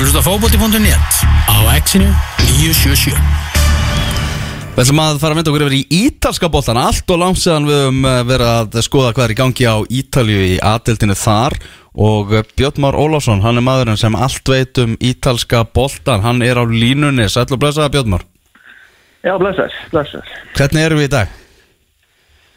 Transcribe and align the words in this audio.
að 0.00 0.06
hlusta 0.06 0.20
fókbóti.net 0.24 1.16
á 1.44 1.56
exinu 1.76 2.08
977 2.40 3.12
Við 4.70 4.80
ætlum 4.86 5.00
að 5.02 5.18
fara 5.20 5.34
að 5.34 5.36
mynda 5.36 5.50
okkur 5.52 5.64
yfir 5.66 5.74
í 5.76 5.80
ítalska 6.06 6.48
boltan 6.48 6.78
Allt 6.80 7.10
og 7.12 7.18
langt 7.20 7.40
séðan 7.42 7.66
við 7.68 7.80
höfum 7.82 8.06
eh, 8.08 8.20
verið 8.24 8.52
að 8.78 8.78
skoða 8.86 9.10
hvað 9.12 9.24
er 9.26 9.34
í 9.34 9.36
gangi 9.40 9.66
á 9.68 9.76
Ítalju 10.00 10.38
í 10.46 10.54
aðdeltinu 10.70 11.16
þar 11.20 11.56
Og 12.00 12.32
eh, 12.32 12.46
Björn 12.56 12.80
Már 12.80 12.96
Ólafsson, 12.96 13.42
hann 13.44 13.60
er 13.60 13.66
maðurinn 13.66 14.00
sem 14.00 14.16
allt 14.16 14.48
veit 14.48 14.80
um 14.80 14.94
ítalska 15.04 15.66
boltan 15.68 16.24
Hann 16.24 16.40
er 16.46 16.56
á 16.56 16.64
línunni, 16.64 17.26
sæll 17.28 17.50
og 17.50 17.60
blessaða 17.60 17.92
Björn 17.92 18.14
Már 18.14 18.24
Já, 19.20 19.34
blessar, 19.36 19.74
blessar. 19.92 20.24
Hvernig 20.56 20.86
erum 20.86 21.02
við 21.02 21.10
í 21.10 21.12
dag? 21.12 21.34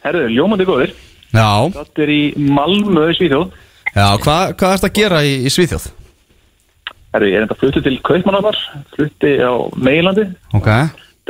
Herðu, 0.06 0.22
ljómandi 0.32 0.64
góður. 0.64 0.94
Já, 1.28 1.50
Þetta 1.74 2.06
er 2.06 2.12
í 2.14 2.22
Malmö 2.40 3.10
Svíþjóð. 3.18 3.52
já 3.92 4.06
hvað, 4.24 4.54
hvað 4.56 4.78
ertu 4.78 4.88
að 4.88 4.96
gera 4.96 5.20
í, 5.28 5.34
í 5.44 5.52
Svíþjóð? 5.52 5.90
Herðu, 7.14 7.28
ég 7.30 7.38
er 7.38 7.44
enda 7.46 7.54
fluttið 7.58 7.84
til 7.86 7.96
Kaupmannafar, 8.06 8.56
flutti 8.96 9.32
á 9.38 9.52
Meilandi, 9.78 10.24
Ok, 10.58 10.66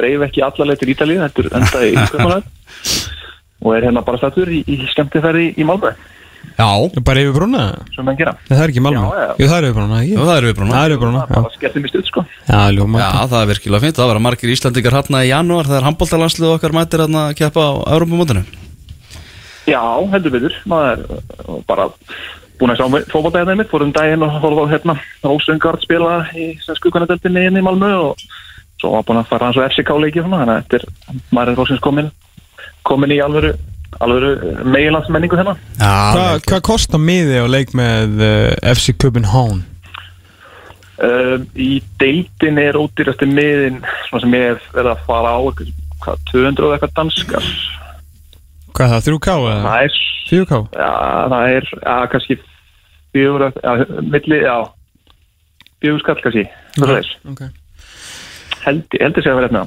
dreif 0.00 0.22
ekki 0.30 0.42
allarleið 0.46 0.80
til 0.80 0.92
Ítalíu, 0.94 1.20
þetta 1.26 1.44
er 1.44 1.50
enda 1.60 1.82
í 1.84 1.92
Kaupmannafar 2.14 2.50
og 3.64 3.70
er 3.78 3.86
hérna 3.86 4.02
bara 4.04 4.18
stættur 4.20 4.48
í, 4.52 4.62
í 4.68 4.78
skemmtifæri 4.92 5.44
í 5.60 5.64
Malmö, 5.68 5.92
já, 6.56 6.66
Bara 7.04 7.20
yfir 7.24 7.36
brúna? 7.36 7.62
sem 7.94 8.04
menn 8.04 8.16
gera. 8.18 8.32
Það 8.48 8.62
er 8.64 8.72
ekki 8.72 8.82
Malmö 8.84 9.04
Já, 9.04 9.22
já. 9.24 9.30
Jú, 9.40 9.46
það 9.50 9.56
er 9.58 9.66
yfir 9.68 9.76
brúna, 9.78 10.00
ekki? 10.02 10.12
Jú, 10.16 10.24
það 10.24 10.36
er 10.40 10.44
yfir 10.48 10.58
brúna. 10.58 10.74
Það 10.74 10.84
er 10.84 10.94
yfir 10.94 11.02
brúna, 11.04 11.22
Það 11.24 11.36
já 11.36 11.40
bara 11.44 11.54
skellti 11.58 11.82
mér 11.84 11.92
stuð, 11.94 12.04
sko. 12.10 12.24
Já, 12.48 12.60
ljóma 12.76 13.00
Já, 13.04 13.10
það 13.32 13.40
er 13.44 13.50
virkilega 13.52 13.84
fint, 13.86 13.96
það 14.00 14.10
verða 14.12 14.24
margir 14.28 14.52
Íslandingar 14.56 14.96
hérna 14.98 15.22
í 15.24 15.30
janúar 15.32 15.70
þegar 15.70 15.86
handbóltalandslið 15.88 16.52
okkar 16.54 16.76
mætir 16.76 17.04
hérna 17.04 17.24
að 17.30 17.36
keppa 17.40 17.64
á 17.64 17.72
Europamótinu 17.96 18.44
Já, 19.64 19.80
heldur 20.12 20.34
betur, 20.36 20.56
er 22.54 22.60
búin 22.60 22.72
að 22.72 22.80
sjá 22.80 23.10
fókbaldæðina 23.10 23.58
mitt, 23.58 23.70
fórum 23.70 23.92
daginn 23.94 24.22
og 24.22 24.38
horfa 24.42 24.66
á 24.66 24.72
hérna 24.72 24.94
Rósengard 25.24 25.82
spila 25.82 26.22
í 26.38 26.54
skukanadeldinni 26.62 27.48
inn 27.48 27.58
í 27.58 27.64
Malmö 27.64 27.90
og 27.98 28.24
svo 28.80 28.94
var 28.94 29.06
búin 29.08 29.20
að 29.20 29.30
fara 29.32 29.48
hans 29.48 29.58
og 29.58 29.66
FCK-leiki 29.68 30.22
og 30.22 30.28
svona, 30.28 30.42
þannig 30.44 30.54
að 30.54 30.62
þetta 30.62 30.80
er, 30.80 31.20
maður 31.34 31.52
er 31.52 31.60
Rósens 31.60 31.84
komin, 31.84 32.10
komin 32.86 33.14
í 33.14 33.20
alvöru, 33.24 33.52
alvöru 34.04 34.32
meilandsmenningu 34.70 35.38
hérna. 35.40 35.56
Hva, 35.78 35.92
Já, 36.14 36.42
Hvað 36.48 36.66
kostar 36.70 37.02
miði 37.02 37.42
á 37.42 37.46
leik 37.50 37.74
með 37.76 38.18
uh, 38.22 38.50
FC 38.74 38.94
Copenhagen? 38.98 39.64
Uh, 40.94 41.40
í 41.58 41.80
deildin 41.98 42.60
er 42.62 42.78
ódýrasti 42.78 43.26
miðin 43.26 43.80
sem 44.12 44.36
ég 44.36 44.52
hef 44.52 44.68
verið 44.76 44.92
að 44.92 45.06
fara 45.08 45.32
á 45.34 45.40
eitthvað, 45.42 45.72
hvað, 46.04 46.28
200 46.30 46.68
og 46.68 46.76
eitthvað 46.76 46.94
danskar 47.00 47.48
Hvað 48.74 48.86
er 48.86 48.94
það, 48.94 49.08
3K 49.08 49.34
eða? 49.40 49.58
það 49.64 49.88
er, 49.88 49.98
4K? 50.30 50.62
já, 50.74 50.92
það 51.32 51.56
er 51.56 51.68
já, 51.74 51.98
kannski 52.14 52.38
fjögur, 53.14 53.50
já, 53.62 54.00
milli, 54.14 54.40
já 54.44 54.56
fjögur 55.84 56.02
skall 56.02 56.24
kannski, 56.24 56.48
það 56.78 56.88
er 56.88 56.98
þess 56.98 57.20
Ok 57.34 57.44
held, 58.64 58.96
heldur 59.00 59.24
sé 59.24 59.32
að 59.32 59.40
vera 59.40 59.50
hérna 59.50 59.64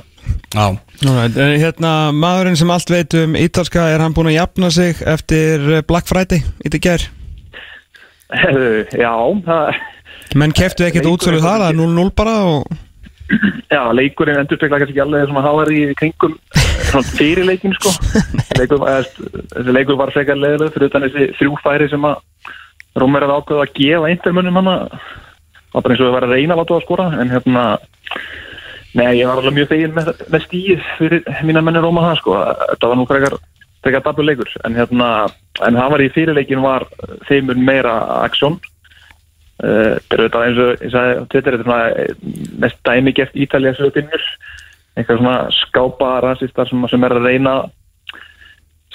já, 0.55 0.65
Alright, 1.07 1.37
hérna, 1.61 1.91
maðurinn 2.15 2.57
sem 2.59 2.71
allt 2.73 2.91
veit 2.91 3.15
um 3.19 3.37
ítalska, 3.37 3.85
er 3.93 4.03
hann 4.03 4.15
búinn 4.17 4.31
að 4.31 4.39
jafna 4.39 4.71
sig 4.73 5.03
eftir 5.05 5.67
eh, 5.77 5.85
Black 5.87 6.09
Friday 6.09 6.41
í 6.41 6.67
þetta 6.67 6.81
ger? 6.87 7.05
Herðu, 8.33 8.71
já, 8.91 9.13
það, 9.47 9.81
Menn 10.37 10.55
keftu 10.55 10.87
ekkert 10.87 11.09
útsölu 11.13 11.39
þar, 11.43 11.67
það 11.67 11.69
er 11.71 11.79
0-0 11.79 12.15
bara 12.17 12.37
og... 12.49 12.79
já, 13.75 13.81
leikurinn 13.95 14.41
endur 14.41 14.59
spekla 14.59 14.81
kannski 14.81 14.95
ekki 14.95 15.05
alveg 15.05 15.29
svona 15.29 15.45
háar 15.45 15.73
í 15.75 15.83
kringum 15.99 16.35
fyrir 17.17 17.45
leikin 17.47 17.75
sko. 17.77 17.91
Leikur, 18.59 18.81
þessi 19.53 19.75
leikur 19.75 19.99
var 19.99 20.11
frekar 20.15 20.39
leðileg 20.39 20.73
fyrir 20.73 20.89
utan 20.89 21.05
þessi 21.05 21.29
þrjúfæri 21.39 21.89
sem 21.91 22.07
að 22.09 22.19
Rómur 22.97 23.21
er 23.21 23.33
ákveð 23.35 23.59
að 23.61 23.73
gefa 23.77 24.09
eintermönnum 24.09 24.57
hana. 24.57 24.75
Var 25.73 25.83
bara 25.83 25.93
eins 25.93 26.01
og 26.01 26.07
það 26.07 26.15
var 26.15 26.25
að 26.25 26.33
reyna 26.33 26.55
að 26.55 26.61
láta 26.61 26.73
á 26.73 26.77
að 26.77 26.85
skora 26.87 27.07
en 27.21 27.33
hérna 27.33 27.65
Nei, 28.97 29.19
ég 29.19 29.27
var 29.27 29.37
alveg 29.37 29.53
mjög 29.53 29.67
fegin 29.69 29.93
með, 29.93 30.07
með 30.33 30.45
stíð 30.47 30.85
fyrir 30.97 31.27
mína 31.45 31.61
menni 31.61 31.83
Róma 31.83 32.05
það 32.07 32.15
sko. 32.21 32.37
Þetta 32.71 32.89
var 32.89 32.97
nú 32.97 33.05
frekar, 33.09 33.35
frekar 33.85 34.05
dabur 34.07 34.25
leikur. 34.25 34.53
En 34.65 34.77
hérna, 34.79 35.09
en 35.67 35.77
það 35.77 35.93
var 35.93 36.03
í 36.03 36.09
fyrirleikin 36.15 36.63
var 36.63 36.87
þeimur 37.27 37.61
meira 37.61 37.93
aksjón. 38.23 38.57
Uh, 39.57 39.97
þetta 39.97 40.15
er 40.15 40.23
auðvitað 40.23 40.47
eins 40.47 40.61
og 40.63 40.71
ég 40.85 40.93
sagði, 40.93 41.21
þetta 41.33 41.51
er 41.51 41.59
svona 41.63 42.57
mest 42.63 42.81
dæmi 42.85 43.13
geft 43.17 43.37
Ítalja 43.37 43.73
sögutinnur 43.77 44.25
eitthvað 44.97 45.21
svona 45.21 45.37
skápa 45.53 46.11
rasistar 46.25 46.69
sem, 46.69 46.87
sem 46.89 47.05
er 47.05 47.15
að 47.17 47.29
reyna 47.29 47.57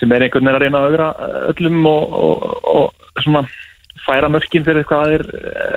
sem 0.00 0.12
er 0.12 0.26
einhvern 0.26 0.48
veginn 0.48 0.56
að 0.56 0.64
reyna 0.64 0.80
að 0.80 0.90
augra 0.90 1.08
öllum 1.52 1.86
og, 1.86 2.14
og, 2.18 2.46
og 2.72 3.22
svona 3.22 3.44
færa 4.02 4.30
mörkin 4.32 4.64
fyrir 4.66 4.86
hvað 4.88 5.16
er 5.18 5.26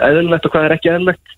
eðlilegt 0.07 0.47
og 0.47 0.55
hvað 0.55 0.67
er 0.67 0.75
ekki 0.77 0.93
eðlilegt. 0.93 1.33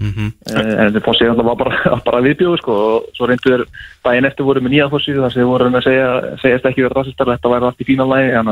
Mhm. 0.00 0.30
Eh, 0.50 0.70
en 0.74 0.88
þetta 0.88 1.04
fórsið 1.04 1.28
alltaf 1.30 1.46
var 1.46 1.58
bara, 1.60 1.92
bara 2.08 2.22
viðbjóðu 2.24 2.60
sko 2.62 2.78
og 2.86 3.10
svo 3.14 3.28
reyndu 3.30 3.52
þér 3.52 3.64
daginn 4.06 4.28
eftir 4.30 4.48
voru 4.48 4.64
með 4.64 4.74
nýja 4.74 4.90
fórsið 4.90 5.20
þar 5.22 5.34
sem 5.34 5.50
voru 5.52 5.68
að 5.70 5.86
segja 5.86 6.08
segjast 6.42 6.68
ekki 6.70 6.86
verið 6.86 6.98
rasistar, 6.98 7.30
þetta 7.34 7.52
væri 7.52 7.68
allt 7.68 7.84
í 7.84 7.88
fína 7.90 8.08
lagi 8.10 8.32
en, 8.40 8.50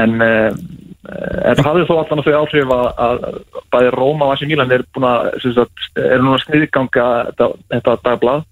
en 0.00 0.16
þetta 0.22 1.66
hafði 1.66 1.84
þó 1.90 1.94
allan 1.98 2.22
að 2.22 2.30
þau 2.30 2.38
áhrif 2.40 2.72
að, 2.78 2.88
að 3.06 3.26
bæði 3.74 3.92
Róma 3.98 4.30
og 4.30 4.32
Asi 4.32 4.48
Mílan 4.48 4.72
er 4.72 4.86
búin 4.96 5.08
að 5.10 5.28
sem 5.44 5.56
sagt, 5.58 5.90
er 6.00 6.24
núna 6.24 6.40
sniðganga 6.46 7.08
þetta, 7.28 7.50
þetta 7.74 7.98
dagblad 8.06 8.48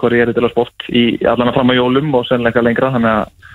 hvað 0.00 0.18
er 0.18 0.32
þetta 0.32 0.52
sport 0.52 0.86
í 0.90 1.04
allan 1.24 1.50
að 1.50 1.58
fram 1.58 1.72
á 1.72 1.78
jólum 1.78 2.14
og 2.18 2.28
sennilega 2.28 2.64
lengra 2.64 2.92
þannig 2.94 3.16
að 3.20 3.50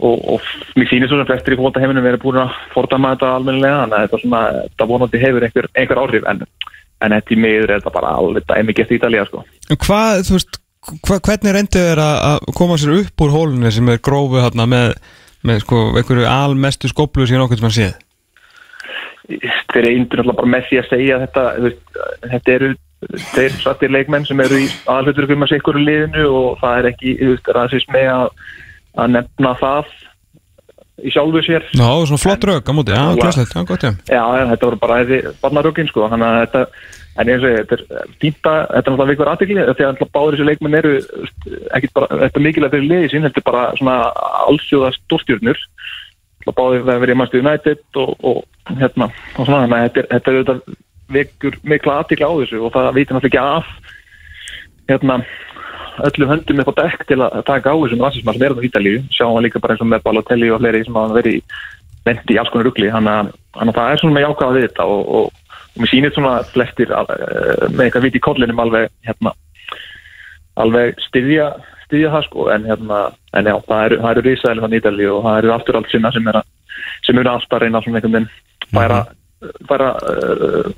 og, 0.00 0.16
og 0.34 0.40
mér 0.78 0.88
sýnir 0.88 1.10
svo 1.10 1.20
sem 1.20 1.28
flestir 1.28 1.56
í 1.56 1.60
fólta 1.60 1.82
heiminum 1.82 2.04
verið 2.06 2.24
búin 2.24 2.40
að 2.42 2.56
fordama 2.74 3.12
þetta 3.14 3.34
almennilega 3.36 3.82
þannig 3.82 3.96
að 3.98 4.04
þetta, 4.06 4.20
svona, 4.24 4.42
þetta 4.64 4.88
vonandi 4.90 5.22
hefur 5.24 5.46
einhver, 5.46 5.70
einhver 5.76 6.02
áhrif 6.02 6.28
en, 6.30 6.42
en 7.04 7.16
þetta 7.16 7.34
í 7.36 7.40
miður 7.44 7.68
er 7.68 7.82
þetta 7.82 7.94
bara 7.98 8.16
alveg 8.20 8.48
dæmi 8.48 8.76
gett 8.76 8.92
í 8.92 8.98
Ítalía 8.98 9.24
sko. 9.28 9.44
En 9.68 9.80
hvað, 9.84 10.22
þú 10.28 10.36
veist, 10.36 10.60
hva, 11.06 11.18
hvernig 11.18 11.56
reyndu 11.56 11.86
þeir 11.86 12.04
að 12.04 12.20
að 12.30 12.52
koma 12.60 12.78
sér 12.80 12.94
upp 12.96 13.26
úr 13.26 13.34
hólunni 13.34 13.74
sem 13.76 13.92
er 13.92 14.04
grófu 14.04 14.40
hérna 14.40 14.68
með, 14.70 14.94
með 15.46 15.64
sko, 15.66 15.82
einhverju 16.00 16.30
almestu 16.30 16.92
skoplu 16.92 17.28
sem 17.28 17.44
okkur 17.44 17.60
sem 17.60 17.68
hann 17.68 17.78
séð? 17.80 17.98
þeir 19.30 19.86
eindur 19.86 20.18
náttúrulega 20.18 20.38
bara 20.40 20.50
með 20.50 20.64
því 20.66 20.78
að 20.80 20.88
segja 20.90 21.16
að 21.16 21.20
þetta, 21.24 21.42
veist, 21.62 21.98
þetta 22.32 22.54
eru 22.56 22.70
þeir 23.32 23.56
sattir 23.62 23.92
leikmenn 23.92 24.26
sem 24.28 24.40
eru 24.44 24.60
í 24.60 24.68
aðhlutur 24.90 25.30
um 25.32 25.46
að 25.46 25.52
sé 25.52 25.60
ykkur 25.60 25.80
liðinu 25.80 26.26
og 26.28 26.60
það 26.60 26.78
er 26.78 26.88
ekki 26.90 27.16
rasismi 27.56 28.04
að, 28.12 28.30
að 29.00 29.12
nefna 29.16 29.56
það 29.60 29.92
í 31.00 31.12
sjálfu 31.14 31.40
sér. 31.46 31.64
Já, 31.72 31.88
svona 32.04 32.20
flott 32.20 32.44
rauk 32.44 32.68
á 32.68 32.72
móti, 32.76 32.92
já, 32.92 33.04
glæslegt, 33.16 33.54
já, 33.56 33.64
gott, 33.68 33.86
já. 33.86 33.92
Já, 34.04 34.24
þetta 34.52 34.66
voru 34.68 34.80
bara 34.82 34.98
þessi 35.00 35.36
barnarökin 35.40 35.88
sko, 35.88 36.08
þannig 36.12 36.28
að 36.28 36.42
þetta 36.44 36.64
en 37.20 37.30
eins 37.32 37.44
og 37.44 37.54
þetta 37.56 37.76
er 37.76 38.10
fínt 38.22 38.46
að 38.48 38.58
þetta 38.60 38.76
er 38.76 38.84
náttúrulega 38.84 39.10
vikvar 39.14 39.30
aðtekli, 39.32 39.64
því 39.70 39.86
að 39.86 40.02
báður 40.12 40.36
þessi 40.36 40.48
leikmenn 40.50 40.78
eru 40.78 40.92
ekkit 41.78 41.96
bara, 41.96 42.20
þetta 42.20 42.40
er 42.40 42.44
mikilvægt 42.46 42.76
fyrir 42.76 42.90
liði 42.92 43.10
sín, 43.14 43.26
þetta 43.26 43.40
er 43.40 43.48
bara 43.48 43.64
svona 43.80 43.96
allsjóða 44.44 44.92
stórstjörnur 44.98 45.64
báður 46.48 46.86
það 46.86 47.02
verið 47.04 47.18
Master 47.20 47.42
United 47.42 47.98
og, 48.00 48.14
og 48.24 48.78
hérna, 48.78 49.10
og 49.36 49.44
svona, 49.44 49.64
þannig 49.64 49.76
að 49.76 49.84
þetta 49.84 50.00
er, 50.00 50.08
þetta 50.14 50.30
er 50.30 50.38
auðvitað 50.38 50.78
vekur 51.14 51.58
mikla 51.66 52.00
aðtekli 52.00 52.26
á 52.26 52.32
þessu 52.40 52.62
og 52.64 52.74
það 52.74 52.90
veitir 52.96 53.16
náttúrulega 53.16 53.30
ekki 53.30 53.42
af 53.42 53.66
hérna 54.90 55.18
öllum 56.06 56.30
höndum 56.30 56.62
upp 56.62 56.72
á 56.72 56.78
dekk 56.84 57.04
til 57.08 57.20
að 57.20 57.42
taka 57.48 57.74
á 57.74 57.76
þessum 57.76 58.04
rasismar 58.04 58.36
sem 58.36 58.46
er 58.46 58.54
á 58.56 58.66
Ítalíu, 58.68 59.02
sjáum 59.12 59.36
við 59.36 59.46
líka 59.48 59.60
bara 59.60 59.74
eins 59.74 59.84
og 59.84 59.90
með 59.90 60.04
Balotelli 60.06 60.50
og 60.50 60.62
fleiri 60.62 60.84
sem 60.86 60.96
hafa 60.96 61.18
verið 61.18 61.58
vendi 62.06 62.34
í 62.34 62.38
alls 62.40 62.52
konar 62.52 62.68
rugli, 62.68 62.88
þannig 62.92 63.18
að 63.18 63.32
að 63.60 63.74
það 63.76 63.90
er 63.90 64.00
svona 64.00 64.16
með 64.16 64.24
jákvæða 64.26 64.56
við 64.56 64.66
þetta 64.66 64.86
og, 64.94 65.02
og, 65.18 65.26
og 65.74 65.82
mér 65.82 65.90
sýnir 65.90 66.14
svona 66.14 66.34
flestir 66.54 66.94
al- 66.96 67.10
eh, 67.16 67.66
með 67.68 67.84
eitthvað 67.86 68.06
viti 68.06 68.22
kollinum 68.24 68.62
alveg 68.64 68.88
hérna 69.06 69.34
alveg 70.60 71.02
styðja 71.08 71.50
styðja 71.86 72.12
það 72.14 72.26
sko, 72.28 72.48
en 72.54 72.66
hérna 72.70 73.00
en 73.36 73.50
já, 73.50 73.56
það 73.68 73.84
eru, 73.88 74.00
eru 74.12 74.24
risaðilega 74.26 74.80
Ítalíu 74.80 75.12
og 75.18 75.24
það 75.26 75.40
eru 75.42 75.54
aftur 75.56 75.80
allt 75.80 75.92
sinna 75.92 76.12
sem 76.14 76.30
er 76.30 76.40
að 76.40 76.48
eru 77.10 77.30
alltaf 77.30 77.58
að 77.58 77.64
reyna 77.64 77.82
svona 77.82 78.00
einhvern 78.00 78.16
veginn 78.16 78.30
færa, 78.70 79.00
færa 79.68 79.92
uh, 80.00 80.72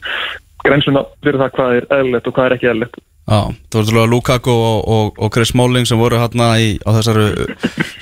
grensuna 0.62 1.04
fyrir 1.22 1.40
það 1.42 1.56
hvað 1.56 1.78
er 1.78 1.88
eðlilegt 1.98 2.28
og 2.28 2.36
hvað 2.36 2.48
er 2.48 2.56
ekki 2.58 2.70
eðlilegt 2.72 3.02
Já, 3.22 3.54
þú 3.70 3.78
voru 3.78 3.86
til 3.86 3.98
að 4.00 4.08
Lukaku 4.10 4.52
og, 4.52 4.78
og, 4.90 5.20
og 5.22 5.30
Chris 5.32 5.52
Smalling 5.52 5.86
sem 5.86 6.00
voru 6.00 6.18
hérna 6.18 6.48
í, 6.58 6.72
á 6.82 6.90
þessari 6.96 7.26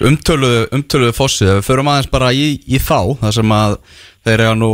umtöluðu, 0.08 0.62
umtöluðu 0.78 1.12
fossið. 1.12 1.50
Við 1.58 1.66
förum 1.66 1.90
aðeins 1.92 2.08
bara 2.10 2.30
í, 2.32 2.46
í 2.64 2.80
þá, 2.80 3.12
þar 3.20 3.36
sem 3.36 3.52
að 3.52 3.76
þeir 4.24 4.44
eru 4.46 4.56
nú 4.62 4.70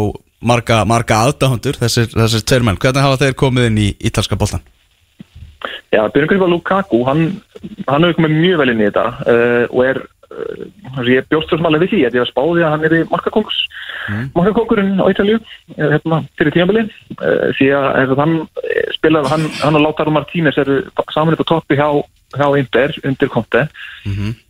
marga, 0.46 0.84
marga 0.86 1.18
aðdáhundur, 1.26 1.80
þessir, 1.82 2.08
þessir 2.14 2.46
tveir 2.46 2.66
menn. 2.68 2.78
Hvernig 2.78 3.06
hafa 3.08 3.20
þeir 3.24 3.36
komið 3.42 3.68
inn 3.72 3.82
í 3.82 3.88
ítalska 4.06 4.38
boltan? 4.38 4.62
Já, 5.90 6.04
byrjum 6.14 6.30
kannski 6.30 6.46
að 6.46 6.54
Lukaku, 6.54 7.02
hann, 7.08 7.26
hann 7.88 8.06
hefur 8.06 8.20
komið 8.20 8.38
mjög 8.38 8.62
vel 8.62 8.70
inn 8.70 8.84
í 8.84 8.86
þetta 8.86 9.06
uh, 9.26 9.64
og 9.66 9.82
er, 9.82 10.02
ég 11.06 11.26
bjóst 11.30 11.50
svo 11.50 11.58
smálega 11.60 11.84
við 11.84 11.92
því 11.92 12.00
að 12.06 12.18
ég 12.18 12.22
var 12.22 12.30
spáði 12.30 12.64
að 12.64 12.72
hann 12.74 12.86
er 12.86 12.94
í 12.96 13.00
markakongs, 13.10 13.58
markakongurinn 14.36 15.02
á 15.02 15.06
Ítalíu, 15.10 15.40
uh, 15.40 15.88
hérna, 15.94 16.20
fyrir 16.38 16.54
tímabili, 16.54 16.84
uh, 17.18 17.48
því 17.58 17.68
að 17.78 18.14
hann 18.20 18.36
eh, 18.62 18.86
spilaði, 18.96 19.32
hann, 19.32 19.48
hann 19.62 19.78
og 19.80 19.84
Lautaro 19.84 20.14
Martínez 20.14 20.58
eru 20.62 20.78
saman 21.14 21.36
upp 21.36 21.44
á 21.44 21.50
toppi 21.52 21.78
hjá, 21.78 21.88
hjá 22.36 22.46
Inter, 22.60 22.94
undir 23.06 23.32
Conte. 23.32 23.66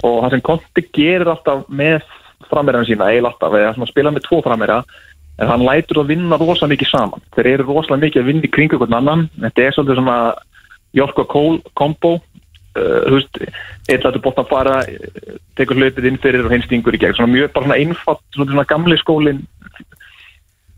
Og 0.05 0.23
það 0.25 0.31
sem 0.35 0.45
Conte 0.45 0.87
gerir 0.93 1.31
alltaf 1.33 1.67
með 1.69 2.05
frammeirana 2.51 2.89
sína, 2.89 3.11
eiginlega 3.11 3.35
alltaf, 3.35 3.57
eða 3.57 3.75
svona 3.77 3.91
spila 3.91 4.13
með 4.15 4.27
tvo 4.29 4.43
frammeira, 4.45 4.83
en 5.37 5.51
hann 5.53 5.65
lætur 5.65 6.03
að 6.03 6.13
vinna 6.15 6.39
rosa 6.41 6.69
mikið 6.69 6.93
saman. 6.93 7.25
Þeir 7.37 7.53
eru 7.55 7.69
rosalega 7.69 8.07
mikið 8.07 8.23
að 8.23 8.29
vinna 8.31 8.49
í 8.49 8.53
kringu 8.53 8.79
hvern 8.81 8.97
annan. 8.97 9.27
Þetta 9.41 9.65
er 9.65 9.77
svolítið 9.77 9.99
svona 10.01 10.19
Jork 10.97 11.19
og 11.21 11.29
Cole 11.29 11.75
kombo 11.77 12.17
þú 12.77 13.17
veist, 13.17 13.41
einn 13.89 14.05
lætur 14.05 14.23
bótt 14.25 14.41
að 14.43 14.51
fara 14.51 14.77
tekur 15.57 15.81
hlaupið 15.81 16.09
inn 16.11 16.21
fyrir 16.23 16.47
og 16.47 16.55
hinn 16.55 16.65
stingur 16.67 16.97
í 16.97 17.01
gegn. 17.01 17.17
Svona 17.19 17.33
mjög 17.33 17.53
bara 17.55 17.67
svona 17.67 17.81
einfatt 17.81 18.23
svona, 18.35 18.51
svona 18.53 18.69
gamli 18.71 18.99
skólin 19.01 19.43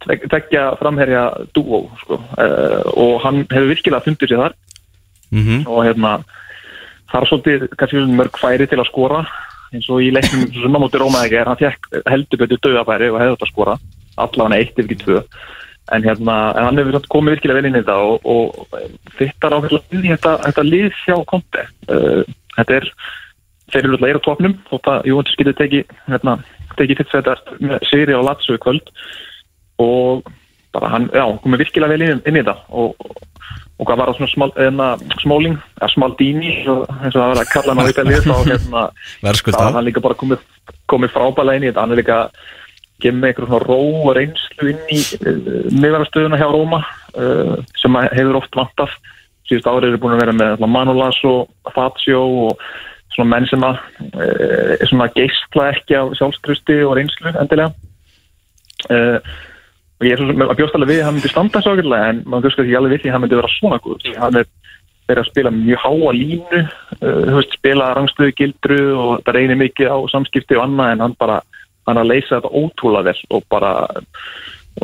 tekja 0.07 0.71
framherja 0.79 1.25
dúó 1.57 1.89
sko. 2.03 2.21
uh, 2.39 2.83
og 2.95 3.21
hann 3.25 3.45
hefur 3.51 3.71
virkilega 3.73 4.05
fundið 4.07 4.33
sér 4.33 4.43
þar. 4.45 4.57
Mhm. 5.31 5.67
og 5.69 5.85
hérna 5.85 6.25
þar 7.13 7.27
svolítið 7.29 7.69
kannski 7.77 8.01
mörg 8.17 8.39
færi 8.41 8.67
til 8.67 8.79
að 8.81 8.89
skora. 8.89 9.27
Eins 9.73 9.89
og 9.93 10.01
í 10.01 10.09
leiknum 10.13 10.49
sem 10.49 10.73
á 10.73 10.81
móti 10.81 10.97
Róma 10.97 11.27
ekki 11.27 11.37
er 11.37 11.51
hann 11.51 11.61
fekk 11.61 12.05
heldur 12.09 12.39
betur 12.41 12.59
döðafæri 12.65 13.11
og 13.13 13.21
hefði 13.21 13.35
þetta 13.37 13.51
skora. 13.51 13.75
Allavega 14.17 14.57
eitt 14.57 14.79
ef 14.79 14.87
ekki 14.87 15.03
tvö 15.05 15.23
en 15.95 16.05
hérna, 16.05 16.37
en 16.57 16.69
hann 16.69 16.81
hefur 16.83 17.07
komið 17.13 17.37
virkilega 17.37 17.61
vel 17.61 17.71
inn 17.71 17.79
í 17.79 17.83
þetta 17.83 17.97
og, 18.09 18.29
og 18.29 19.15
þittar 19.19 19.57
ákveðlega 19.57 19.97
inn 19.97 20.05
í 20.05 20.13
þetta, 20.13 20.35
þetta 20.47 20.67
lið 20.69 20.91
hjá 21.05 21.17
Konte 21.31 21.65
uh, 21.89 22.23
þetta 22.59 22.79
er 22.81 22.93
þeir 23.73 23.85
eru 23.85 23.97
alltaf 23.97 24.11
er 24.11 24.19
á 24.19 24.27
topnum 24.27 24.57
þótt 24.69 24.91
að 24.93 25.09
Júventus 25.11 25.39
getur 25.39 25.57
tekið 25.59 25.97
hérna, 26.09 26.35
tekið 26.79 27.01
fyrst 27.01 27.17
þetta 27.17 27.57
með 27.61 27.89
Siri 27.91 28.17
á 28.17 28.21
í 28.23 28.61
kvöld. 28.65 28.93
Og 29.79 30.29
bara 30.75 30.93
hann, 30.93 31.09
já, 31.15 31.25
komið 31.43 31.65
virkilega 31.65 31.95
vel 31.95 32.07
inn, 32.07 32.23
inn 32.25 32.39
í 32.39 32.43
þetta. 32.43 32.57
Og, 32.69 32.97
og 33.79 33.89
hvað 33.89 34.01
var 34.01 34.11
það 34.11 34.19
svona 34.19 34.33
smál, 34.33 34.51
eðna, 34.65 34.89
smóling, 35.23 35.59
eða 35.79 35.91
smaldíni 35.95 36.55
eins 36.55 36.71
og 36.73 36.87
eins 36.99 37.15
og 37.15 37.21
það 37.21 37.33
var 37.33 37.43
að 37.43 37.53
kalla 37.53 37.75
hann 37.75 37.83
á 37.85 37.91
Ítalið 37.93 38.25
þá 38.25 38.39
hérna, 38.53 38.87
er 39.29 39.77
hann 39.77 39.87
líka 39.87 40.05
bara 40.05 40.19
komið, 40.23 40.47
komið 40.91 41.15
frábæla 41.15 41.59
inn 41.59 41.69
í 41.69 41.71
þetta, 41.71 41.85
hann 41.85 41.95
er 41.95 42.03
líka 42.03 42.23
með 43.07 43.31
eitthvað 43.31 43.49
svona 43.53 43.67
ró 43.67 43.79
og 44.03 44.13
reynslu 44.17 44.73
inn 44.73 44.93
í 44.95 45.01
uh, 45.23 45.71
miðvarastöðuna 45.71 46.41
hjá 46.41 46.49
Róma 46.51 46.83
uh, 46.83 47.57
sem 47.79 47.99
hefur 48.11 48.41
oft 48.41 48.59
vantað. 48.59 48.95
Síðust 49.49 49.69
árið 49.71 49.93
eru 49.93 50.01
búin 50.03 50.17
að 50.17 50.25
vera 50.25 50.37
með 50.37 50.65
Manolas 50.69 51.19
og 51.29 51.73
Fazio 51.73 52.23
og 52.49 52.65
svona 53.15 53.31
menn 53.37 53.49
sem 53.51 53.65
að 53.65 53.79
uh, 54.11 54.75
svona 54.91 55.11
geistla 55.15 55.71
ekki 55.75 55.99
á 55.99 56.05
sjálfstrusti 56.19 56.81
og 56.85 56.97
reynslu 56.99 57.35
endilega. 57.35 57.73
Og 58.89 60.05
ég 60.07 60.13
er 60.15 60.21
svo 60.21 60.29
sem 60.29 60.43
að 60.45 60.59
bjóst 60.61 60.77
alveg 60.77 60.91
við 60.93 61.01
að 61.01 61.09
hann 61.09 61.17
myndi 61.17 61.31
standa 61.33 61.61
svo 61.63 61.73
okkurlega 61.75 62.11
en 62.13 62.21
maður 62.23 62.45
bjóst 62.47 62.61
ekki 62.63 62.77
alveg 62.79 62.93
við 62.93 63.01
því 63.03 63.09
að 63.09 63.15
hann 63.17 63.25
myndi 63.25 63.39
vera 63.41 63.51
svona 63.57 63.79
góð 63.83 63.97
því 64.05 64.13
hann 64.23 64.39
er 64.39 64.47
verið 65.09 65.23
að 65.23 65.31
spila 65.33 65.53
mjög 65.57 65.83
háa 65.83 66.13
línu 66.15 66.61
spila 67.57 67.89
rangstöðu 67.97 68.35
gildru 68.39 68.79
og 68.95 69.25
það 69.25 69.39
reynir 69.39 69.61
mikið 69.65 69.91
á 69.91 69.99
samskipti 70.13 70.59
og 70.59 70.65
annað 70.67 70.93
en 70.93 71.05
hann 71.07 71.17
bara, 71.19 71.41
hann 71.89 71.99
er 71.99 72.05
að 72.05 72.13
leysa 72.13 72.39
þetta 72.39 72.55
ótrúlega 72.63 73.09
vel 73.09 73.21
og 73.37 73.45
bara 73.51 73.73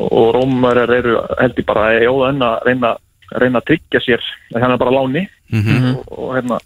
og 0.00 0.28
Rómar 0.34 0.80
eru 0.90 1.16
held 1.38 1.58
ég 1.60 1.66
bara 1.68 1.88
í 1.94 2.06
óða 2.10 2.30
enn 2.32 2.42
að 2.42 2.68
reyna, 2.68 2.92
reyna 3.38 3.60
að 3.60 3.68
tryggja 3.70 4.02
sér 4.02 4.28
að 4.54 4.64
hann 4.64 4.74
er 4.74 4.80
bara 4.82 4.94
láni. 4.94 5.24
Og, 5.54 6.00
og 6.18 6.30
hérna 6.34 6.58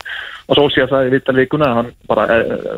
og 0.49 0.57
svo 0.57 0.69
sé 0.73 0.85
að 0.87 0.95
það 0.95 1.43
í 1.43 1.49
að 1.59 1.75
hann 1.77 1.91
bara, 2.09 2.25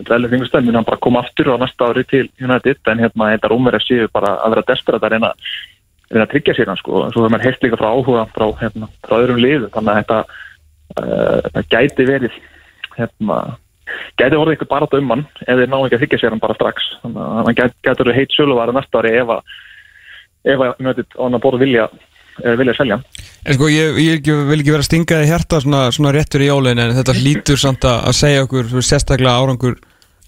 eða 0.03 0.31
þingur 0.33 0.49
stöndin, 0.49 0.75
hann 0.75 0.89
bara 0.89 0.99
kom 1.05 1.19
aftur 1.21 1.53
á 1.55 1.61
næsta 1.61 1.91
ári 1.93 2.03
til 2.11 2.27
United. 2.43 2.81
En 2.91 3.03
hérna 3.05 3.31
þetta 3.37 3.51
Rómar 3.53 3.79
séu 3.85 4.09
bara 4.11 4.41
að 4.43 4.57
vera 4.57 4.67
desperat 4.73 5.07
að 5.07 5.15
reyna 5.15 5.31
reyna 6.11 6.27
að 6.27 6.33
tryggja 6.35 6.57
sér 6.59 6.71
hann 6.73 6.81
sko. 6.81 6.97
Og 6.99 7.13
svo 7.15 7.25
hefur 7.25 7.35
maður 7.35 7.47
heilt 7.47 7.65
líka 7.65 7.79
frá 7.79 7.91
áhuga 7.95 8.27
frá, 8.35 8.47
hérna, 8.63 8.91
frá 9.07 9.17
öðrum 9.21 9.43
liðu 9.43 9.71
þannig 9.75 9.93
að 9.93 10.01
þetta 10.01 10.21
uh, 11.01 11.63
gæti 11.71 12.09
verið 12.09 12.39
hérna 12.97 13.41
gæti 14.21 14.39
orðið 14.39 14.55
eitthvað 14.57 14.73
bara 14.75 14.91
dömman 14.93 15.27
ef 15.47 15.57
þeir 15.61 15.71
ná 15.71 15.79
ekki 15.81 15.99
að 15.99 16.05
þykja 16.05 16.21
sér 16.21 16.35
hann 16.35 16.45
bara 16.45 16.59
strax. 16.59 16.87
Þannig 17.03 17.25
að 17.25 17.43
hann 17.49 17.59
gæti, 17.61 17.97
orðið 18.05 18.21
heitt 18.21 18.37
söluværi 18.37 18.77
næsta 18.77 19.03
ári 19.03 19.17
ef 19.21 19.35
að 19.37 19.43
að 20.51 21.05
hann 21.19 21.37
að 21.37 21.43
borða 21.45 21.61
vilja 21.61 21.91
vilja 22.41 22.75
selja 22.79 23.01
En 23.45 23.57
sko, 23.57 23.69
ég, 23.73 23.99
ég 24.01 24.25
vil 24.49 24.59
ekki 24.61 24.73
vera 24.73 24.85
að 24.85 24.89
stinga 24.89 25.21
í 25.25 25.29
hjarta 25.29 25.61
svona, 25.65 25.87
svona 25.95 26.13
réttur 26.15 26.45
í 26.45 26.49
jólin 26.51 26.81
en 26.81 26.93
þetta 26.97 27.17
hlýtur 27.17 27.61
samt 27.61 27.87
að, 27.89 28.03
að 28.11 28.17
segja 28.19 28.45
okkur 28.47 28.69
sérstaklega 28.85 29.37
árangur 29.41 29.79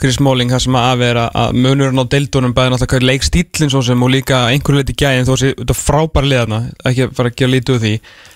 Chris 0.00 0.16
Smalling 0.18 0.50
það 0.50 0.62
sem 0.64 0.76
að 0.78 1.02
vera 1.02 1.26
að 1.36 1.58
munurinn 1.62 2.00
á 2.00 2.04
deildunum 2.10 2.54
bæði 2.56 2.72
náttúrulega 2.72 2.90
hvað 2.92 3.02
er 3.02 3.08
leikstílinn 3.10 3.72
svo 3.72 3.82
sem 3.86 4.02
og 4.02 4.10
líka 4.10 4.40
einhverju 4.50 4.80
leiti 4.80 4.96
gæðin 4.98 5.28
þó 5.28 5.34
sé 5.38 5.52
þetta 5.58 5.76
frábæra 5.78 6.30
liðarna 6.30 6.60
ekki 6.88 7.06
að 7.06 7.14
fara 7.18 7.30
að 7.30 7.36
gera 7.38 7.52
lítið 7.52 7.76
úr 7.76 7.84
því. 7.84 7.92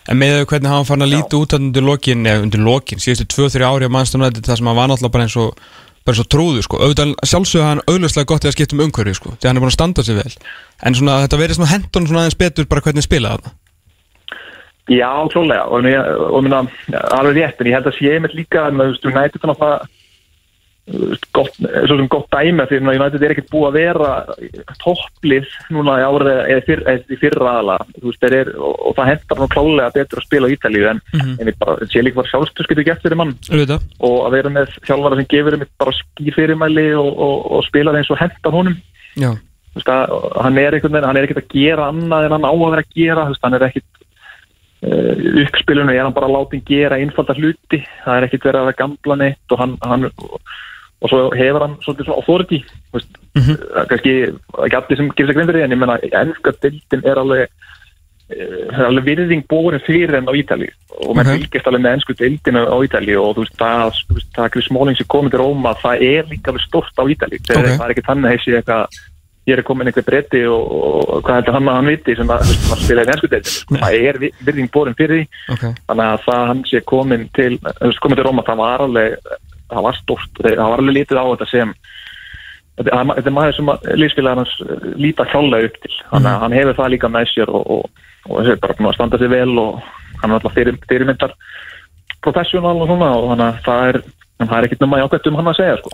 En 0.07 0.21
með 0.21 0.37
þau 0.37 0.47
hvernig 0.53 0.75
hann 0.75 0.87
fann 0.91 1.07
að 1.07 1.13
líti 1.15 1.41
út 1.41 1.57
undir 1.59 1.87
lokin 1.87 2.29
eða 2.29 2.45
undir 2.45 2.63
lokin, 2.63 3.03
síðustu 3.03 3.27
2-3 3.49 3.67
ári 3.67 3.91
á 3.91 3.95
mannstunum 3.97 4.39
það 4.39 4.61
sem 4.61 4.71
hann 4.71 4.79
var 4.79 4.93
náttúrulega 4.93 5.17
bara 5.17 5.27
eins 5.27 5.39
og 5.43 5.59
bara 6.07 6.21
svo 6.21 6.27
trúðu 6.31 6.63
sko, 6.63 6.79
auðvitað 6.79 7.17
sjálfsögða 7.27 7.71
hann 7.73 7.85
auðvitað 7.89 8.29
gott 8.31 8.45
eða 8.47 8.55
skipt 8.55 8.75
um 8.77 8.83
umhverju 8.85 9.17
sko, 9.19 9.33
því 9.35 9.49
hann 9.49 9.59
er 9.59 9.65
búin 9.65 9.73
að 9.73 9.79
standa 9.81 10.05
sig 10.07 10.19
vel. 10.21 10.35
En 10.87 10.95
svona 10.95 11.19
þetta 11.25 11.41
verið 11.41 11.59
svona 11.59 11.73
hendun 11.73 12.07
svona 12.07 12.23
aðeins 12.23 12.39
betur 12.39 12.69
bara 12.71 12.85
hvernig 12.85 13.07
spila 13.07 13.35
þarna. 13.35 13.55
Já, 14.87 15.11
klálega 15.33 15.65
og, 15.67 15.89
og 16.31 16.45
minna, 16.47 16.63
alveg 17.17 17.41
rétt 17.41 17.59
en 17.59 17.71
ég 17.73 17.75
held 17.75 17.89
að 17.91 17.97
sé 17.99 18.13
einmitt 18.15 18.37
líka 18.39 18.69
en 18.69 18.79
þú 18.79 18.93
veist, 18.93 19.09
United 19.11 19.43
þannig 19.43 19.57
að 19.57 19.65
það 19.65 19.75
þú 19.83 20.06
gott, 21.35 21.57
svo 21.59 21.97
sem 21.99 22.09
gott 22.11 22.29
dæmi 22.31 22.67
því 22.71 22.79
að 22.79 22.99
United 23.01 23.25
er 23.25 23.33
ekkert 23.35 23.49
búið 23.51 23.67
að 23.67 23.77
vera 23.81 24.11
topplið 24.83 25.49
núna 25.75 25.97
í 25.99 26.05
árið 26.07 26.31
eða 26.45 26.63
fyr, 26.69 26.83
eða 26.93 27.17
í 27.17 27.19
fyrra 27.19 27.55
er, 28.31 28.53
og, 28.55 28.77
og 28.87 28.95
það 28.95 29.11
hentar 29.11 29.41
nú 29.41 29.49
klálega 29.51 29.95
betur 29.97 30.23
að 30.23 30.29
spila 30.29 30.47
á 30.47 30.55
Ítalíu 30.55 30.87
en, 30.91 31.01
mm 31.11 31.21
-hmm. 31.21 31.41
en 31.41 31.51
ég 31.51 31.59
bara, 31.59 31.89
sé 31.91 32.03
líka 32.03 32.21
bara 32.21 32.31
sjálfstöð 32.31 32.69
getur 32.71 32.87
gett 32.87 33.03
fyrir 33.03 33.19
mann. 33.19 33.35
Auðvitað. 33.51 33.83
Og 33.99 34.17
að 34.27 34.35
vera 34.37 34.51
með 34.51 34.67
þjálfara 34.87 35.17
sem 35.17 35.27
gefur 35.35 35.53
einmitt 35.53 35.79
bara 35.79 35.99
skýr 35.99 36.35
fyrirmæli 36.39 36.89
og, 36.95 37.11
og, 37.19 37.37
og 37.53 37.65
spila 37.65 37.91
það 37.91 37.99
eins 37.99 38.11
og 38.11 38.23
hentar 38.23 38.53
honum. 38.53 38.77
Að, 39.77 40.09
hann 40.41 40.59
er 40.59 40.75
er 41.19 41.25
ekkert 41.27 41.43
að 41.43 41.53
gera 41.53 41.91
annað 41.91 42.25
en 42.25 42.33
hann 42.33 42.49
á 42.49 42.55
að 42.55 42.71
vera 42.71 42.85
að 42.87 42.95
gera, 42.95 43.27
hann 43.43 43.55
er 43.55 43.67
ekkert 43.67 43.93
uh, 44.87 45.13
uppspilinu, 45.43 45.93
er 45.93 46.05
hann 46.05 46.15
bara 46.15 46.31
látin 46.31 46.63
gera 46.65 46.97
einfalda 46.97 47.35
hluti, 47.35 47.83
það 48.05 48.17
er 48.17 48.27
ekkert 48.27 48.47
verið 48.49 48.61
að 48.61 48.67
vera 48.71 48.81
gamla 48.81 49.17
neitt 49.17 49.53
og 49.53 49.59
hann, 49.59 49.77
hann 49.83 50.09
og 51.03 51.11
svo 51.11 51.19
hefur 51.37 51.61
hann 51.67 51.77
svolítið 51.85 52.05
svona 52.09 52.21
authority 52.23 52.59
mm 52.95 53.01
-hmm. 53.43 53.87
kannski 53.89 54.13
ekki 54.65 54.77
allir 54.77 54.97
sem 54.97 55.09
gefur 55.17 55.27
sig 55.27 55.37
grein 55.37 55.49
fyrir 55.49 55.65
en 55.65 55.73
ég 55.73 55.79
menna 55.79 55.99
ennska 56.23 56.53
dildin 56.63 57.03
er 57.05 57.19
alveg 57.19 57.49
eh, 58.31 58.67
það 58.73 58.81
er 58.81 58.87
alveg 58.91 59.05
virðing 59.05 59.43
bórin 59.53 59.83
fyrir 59.87 60.15
enn 60.15 60.29
á 60.31 60.35
Ítali 60.35 60.69
og 61.07 61.17
menn 61.17 61.27
Ok. 61.27 61.33
fylgjast 61.35 61.67
alveg 61.67 61.83
með 61.83 61.93
ennsku 61.95 62.13
deildinu 62.19 62.63
á 62.65 62.77
Ítali 62.87 63.15
og 63.17 63.37
þú 63.37 63.41
veist, 63.45 63.59
það, 63.59 63.93
það 64.37 64.51
Chris 64.53 64.65
Smalling 64.67 64.97
sem 64.97 65.07
komið 65.07 65.31
til 65.31 65.41
Róma, 65.41 65.75
það 65.85 65.97
er 66.03 66.25
líka 66.31 66.51
alveg 66.51 66.65
stort 66.67 66.97
á 66.99 67.05
Ítali, 67.05 67.39
það, 67.45 67.57
Ok. 67.59 67.77
það 67.79 67.85
er 67.87 67.91
ekki 67.95 68.09
þannig 68.09 68.27
að 68.27 68.35
þessi 68.35 68.57
eitthvað 68.57 68.87
ég 69.47 69.59
er 69.59 69.63
komin 69.63 69.87
einhver 69.87 70.03
bretti 70.03 70.41
og, 70.51 70.63
og 71.09 71.23
hvað 71.23 71.35
heldur 71.37 71.55
hann 71.55 71.69
að 71.69 71.75
hann 71.79 71.87
viti 71.93 72.17
sem 72.17 72.31
að, 72.35 72.41
spilaði 72.83 73.07
í 73.07 73.13
ennsku 73.13 73.29
deildinu, 73.31 73.53
sko. 73.61 73.75
það 73.75 73.93
er 74.09 74.19
vi- 74.19 74.35
virðing 74.47 74.71
bórin 74.75 74.97
fyrir 74.99 75.17
því 75.21 75.25
ok 75.55 75.65
þannig 75.87 76.07
að 76.07 76.25
það 76.27 76.47
hann 76.51 76.63
sé 76.67 76.81
komin 76.81 77.29
til 77.35 77.53
komin 78.01 78.17
til 78.17 78.25
Róma, 78.27 78.43
það 78.43 78.57
var 78.65 78.81
alveg 78.81 79.15
það 79.73 79.87
var 79.89 80.01
stort, 80.01 80.43
það 80.43 80.63
var 80.63 80.83
alveg 80.83 80.99
lítið 80.99 81.21
á 81.23 81.25
þetta 81.33 81.49
sem 81.53 81.77
þetta 82.77 83.23
er 83.23 83.33
maður 83.33 83.57
sem 83.57 83.71
lífsfélagar 83.97 84.43
hans 84.43 84.57
eh, 84.67 84.89
líta 85.01 85.25
kjálega 85.31 85.71
upp 85.71 85.79
til. 85.83 85.93
Þannig 86.11 86.33
að 86.33 86.43
hann 86.45 86.57
hefur 86.59 86.79
það 86.81 86.93
líka 86.93 87.13
með 87.13 87.31
sér 87.33 87.53
og, 87.57 87.71
og, 87.77 88.03
og 88.29 88.51
er 88.53 88.61
bara 88.61 88.97
standa 88.97 89.21
sig 89.21 89.33
vel 89.33 89.55
og 89.63 89.79
hann 90.21 90.31
er 90.31 90.37
alltaf 90.39 90.57
fyrir, 90.57 90.77
fyrirmyndar 90.91 91.33
professional 92.27 92.77
og 92.77 92.91
svona 92.91 93.11
og 93.17 93.33
þannig 93.33 93.49
að 93.49 93.65
það 93.67 93.91
er 93.91 94.01
en 94.37 94.51
það 94.51 94.59
er 94.59 94.67
ekkert 94.67 94.83
nema 94.85 94.99
jákvæmt 95.01 95.29
um 95.31 95.37
hann 95.39 95.49
að 95.49 95.57
segja 95.57 95.77
sko. 95.81 95.91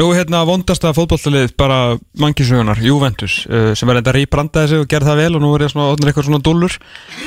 Nú 0.00 0.06
hérna 0.16 0.40
vondasta 0.48 0.90
fótballtalið 0.96 1.52
bara 1.60 1.78
mannkísugunar, 2.18 2.80
Juventus 2.82 3.44
uh, 3.46 3.70
sem 3.78 3.90
var 3.90 4.00
enda 4.00 4.14
rýbrandaði 4.16 4.72
sig 4.72 4.82
og 4.82 4.90
gerði 4.90 5.10
það 5.12 5.22
vel 5.22 5.38
og 5.38 5.44
nú 5.44 5.52
er 5.54 5.64
það 5.64 5.72
svona 5.76 5.88
orðnir 5.92 6.10
eitthvað 6.10 6.28
svona 6.28 6.42
dúllur. 6.48 6.78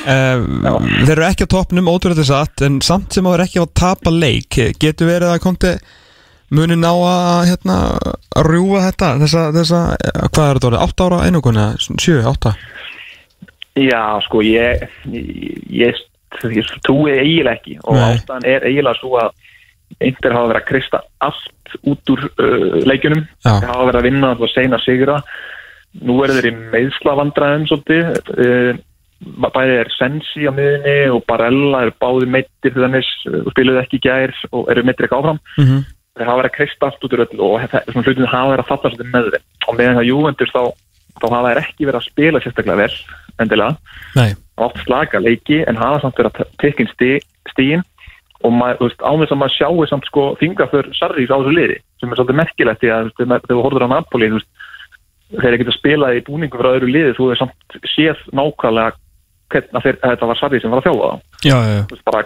Uh, 0.04 0.92
Þeir 1.00 1.14
eru 1.16 1.26
ekki 1.30 1.48
á 1.48 1.54
toppnum, 1.56 1.88
ótrúlega 1.88 2.28
satt 2.28 2.64
en 2.66 2.80
samt 2.84 3.16
sem 3.16 3.24
að 3.24 3.38
þeir 3.38 3.46
ekki 3.46 3.62
á 3.62 3.64
að 3.64 3.76
tapa 3.80 4.12
leik. 4.12 4.60
Getur 4.84 5.14
verið 5.14 5.32
að 5.32 5.44
konti 5.46 5.76
muni 6.54 6.76
ná 6.78 6.90
að 6.92 7.48
hérna 7.50 7.76
að 8.36 8.48
rjúfa 8.50 8.84
þetta 8.88 9.10
þessa, 9.24 9.44
þessa, 9.56 9.82
eh, 9.96 10.24
hvað 10.28 10.48
er 10.48 10.58
þetta 10.58 10.70
orðið, 10.70 10.84
8 10.84 11.06
ára 11.06 11.20
einuguna 11.24 11.66
7, 11.80 12.20
8 12.30 12.54
Já, 13.74 14.20
sko, 14.22 14.42
ég 14.46 14.84
ég, 15.10 15.64
ég, 15.66 16.02
ég 16.54 16.70
trúi 16.86 17.12
eiginlega 17.14 17.56
ekki 17.58 17.78
og 17.84 17.98
Nei. 17.98 18.04
ástæðan 18.14 18.46
er 18.50 18.66
eiginlega 18.68 19.00
svo 19.00 19.18
að 19.22 19.30
einhver 20.00 20.34
hafa 20.34 20.50
verið 20.50 20.62
að 20.62 20.68
krista 20.70 21.02
allt 21.24 21.76
út 21.90 22.14
úr 22.14 22.24
uh, 22.24 22.78
leikjunum 22.86 23.22
Já. 23.44 23.52
þeir 23.60 23.70
hafa 23.70 23.86
verið 23.90 24.00
að 24.00 24.08
vinna 24.08 24.32
og 24.34 24.50
seina 24.52 24.80
sigra 24.82 25.20
nú 26.02 26.18
eru 26.24 26.36
þeir 26.38 26.50
í 26.50 26.54
meðslavandræðum 26.74 27.66
svolítið 27.70 28.04
uh, 28.34 28.82
bæði 29.54 29.76
er 29.80 29.90
Sensi 29.94 30.46
á 30.48 30.52
miðinni 30.52 30.96
og 31.14 31.22
Barella 31.28 31.84
er 31.86 31.92
báði 32.02 32.28
meittir 32.30 32.74
þannig 32.76 33.06
og 33.40 33.52
spiluðu 33.54 33.82
ekki 33.84 34.00
í 34.00 34.04
gær 34.04 34.34
og 34.50 34.70
eru 34.72 34.84
meittir 34.84 35.06
ekki 35.06 35.18
áfram 35.18 35.38
mm 35.56 35.64
-hmm. 35.64 35.84
þeir 36.18 36.28
hafa 36.28 36.40
verið 36.40 36.50
að 36.50 36.56
krista 36.58 36.86
allt 36.88 37.04
út 37.04 37.14
úr 37.14 37.24
öll 37.24 37.40
og 37.40 37.60
þetta- 37.62 37.84
svona 37.92 38.06
hlutin 38.08 38.32
hafa 38.34 38.50
verið 38.52 38.64
að 38.64 38.70
falla 38.72 38.90
svolítið 38.90 39.12
með 39.14 39.30
þeim 39.32 39.44
og 39.68 39.78
meðan 39.78 39.98
það 39.98 40.08
Juventus 40.10 40.54
þá, 40.54 40.62
þá 41.20 41.26
hafa 41.30 41.50
þeir 41.50 41.62
ekki 41.62 41.88
verið 41.88 42.00
að 42.00 42.08
spila 42.08 42.42
sérstaklega 42.42 42.80
vel 42.82 42.94
endilega. 43.42 43.76
Oft 44.64 44.84
slaka 44.84 45.22
leiki 45.22 45.62
en 45.66 45.80
hafa 45.80 46.02
samt 46.02 46.20
verið 46.20 46.40
að 46.42 46.54
tekja 46.62 47.18
stíin 47.52 47.84
og 48.44 48.52
maður, 48.52 48.76
þú 48.78 48.88
veist, 48.88 49.04
ánveg 49.08 49.30
sem 49.30 49.40
maður 49.40 49.54
sjáu 49.56 49.86
samt 49.88 50.08
sko 50.08 50.24
fingraför 50.40 50.90
Sarrís 50.98 51.32
á 51.32 51.38
þessu 51.38 51.54
liði 51.54 51.78
sem 52.00 52.10
er 52.10 52.20
svolítið 52.20 52.40
merkilegt 52.40 52.84
að 52.84 53.10
þegar 53.16 53.46
þú 53.48 53.62
horfður 53.64 53.86
á 53.88 53.92
Napoli 53.94 54.28
veist, 54.34 54.50
þeir 55.40 55.56
geta 55.62 55.76
spilað 55.78 56.18
í 56.18 56.24
búningu 56.26 56.60
frá 56.60 56.74
öðru 56.74 56.90
liði 56.90 57.14
þú 57.16 57.30
er 57.32 57.40
samt 57.40 57.78
séð 57.94 58.20
nákvæmlega 58.36 58.92
að 59.54 59.84
þeir, 59.84 59.96
að 60.02 60.10
þetta 60.10 60.28
var 60.28 60.38
Sarri 60.40 60.60
sem 60.60 60.72
var 60.72 60.80
að 60.80 60.86
þjálfa 60.88 61.08
þá. 61.08 61.32
Bara 62.08 62.22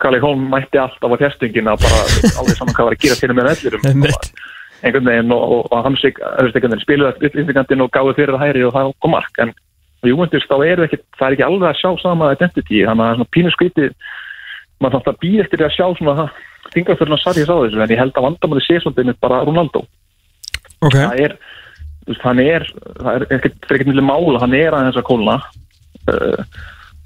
Kali, 0.00 0.20
Holm 0.22 0.44
mætti 0.50 0.80
alltaf 0.80 1.14
á 1.14 1.20
fjastingina 1.20 1.76
bara 1.82 2.02
alveg 2.40 2.58
saman 2.58 2.76
hvað 2.76 2.88
var 2.88 2.96
að 2.96 3.02
gera 3.04 3.18
til 3.20 3.30
með 3.32 3.48
vellurum 3.50 3.88
Einmitt. 3.90 4.30
Einhvern 4.82 5.08
veginn 5.08 5.34
og, 5.34 5.42
og, 5.42 5.68
og 5.70 5.84
Hamsik 5.86 6.18
spiluði 6.82 7.12
upplyftingandinn 7.12 7.84
og 7.84 7.92
gáði 7.94 8.16
fyrir 8.18 8.34
það 8.34 8.44
hæri 8.46 8.64
og 8.66 8.74
það 8.74 8.92
kom 9.04 9.14
mark. 9.14 9.42
En 9.42 9.54
Júventus 10.06 10.48
þá 10.50 10.56
er 10.66 10.84
ekki, 10.86 10.98
það 11.18 11.26
er 11.28 11.36
ekki 11.36 11.46
alveg 11.46 11.68
að 11.70 11.78
sjá 11.78 11.90
sama 12.02 12.32
identity, 12.34 12.82
þannig 12.82 13.04
að 13.04 13.06
það 13.06 13.12
er 13.12 13.20
svona 13.20 13.34
pínu 13.36 13.54
skvítið 13.54 13.94
maður 14.82 14.96
þátt 14.98 15.10
að 15.12 15.20
býða 15.22 15.44
eftir 15.44 15.60
því 15.60 15.66
að 15.68 15.76
sjá 15.76 15.86
svona 15.98 16.28
þingaförna 16.72 17.18
Sarri 17.22 17.46
sá 17.46 17.54
þessu 17.54 17.82
en 17.84 17.94
ég 17.94 18.00
held 18.02 18.16
að 18.16 18.26
vandamáli 18.26 18.64
sé 18.66 18.78
svona 18.82 19.14
bara 19.22 19.42
Ronaldo. 19.46 19.84
Ok. 20.82 20.96
Það 20.96 21.22
er, 21.22 21.36
hann 22.24 22.42
er 22.42 22.66
það 22.72 23.12
er 23.12 23.26
ekkert, 23.28 23.58
það 23.62 23.70
er 23.70 23.76
ekkert 23.76 23.92
milli 23.92 24.06
mála, 24.08 24.42
hann 24.42 24.56
er 24.58 24.74
aðeins 24.74 24.98
að 24.98 25.06
kólna. 25.06 25.38
Uh, 26.10 26.42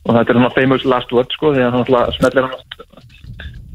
og 0.07 0.15
þetta 0.15 0.33
er 0.33 0.41
hann 0.41 0.55
famous 0.55 0.87
last 0.89 1.13
word 1.13 1.35
sko, 1.35 1.53
þegar 1.53 1.75
hann 1.75 1.83
alltaf 1.85 2.17
smellir 2.17 2.47
hann 2.47 3.16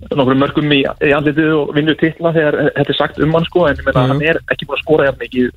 nokkur 0.09 0.37
mörgum 0.39 0.71
í, 0.73 0.81
í 0.81 1.11
andlitið 1.15 1.51
og 1.55 1.73
vinnur 1.77 1.97
titla 1.99 2.33
þegar 2.35 2.57
þetta 2.75 2.93
er 2.93 2.97
sagt 2.97 3.19
um 3.21 3.33
hann 3.37 3.45
sko, 3.47 3.65
en 3.67 3.75
ég 3.77 3.85
meina 3.85 4.03
Mhm. 4.05 4.11
hann 4.11 4.21
er 4.21 4.39
ekki 4.51 4.65
búin 4.67 4.79
að 4.79 4.83
skora 4.85 5.05
jafn 5.09 5.21
mikið 5.21 5.51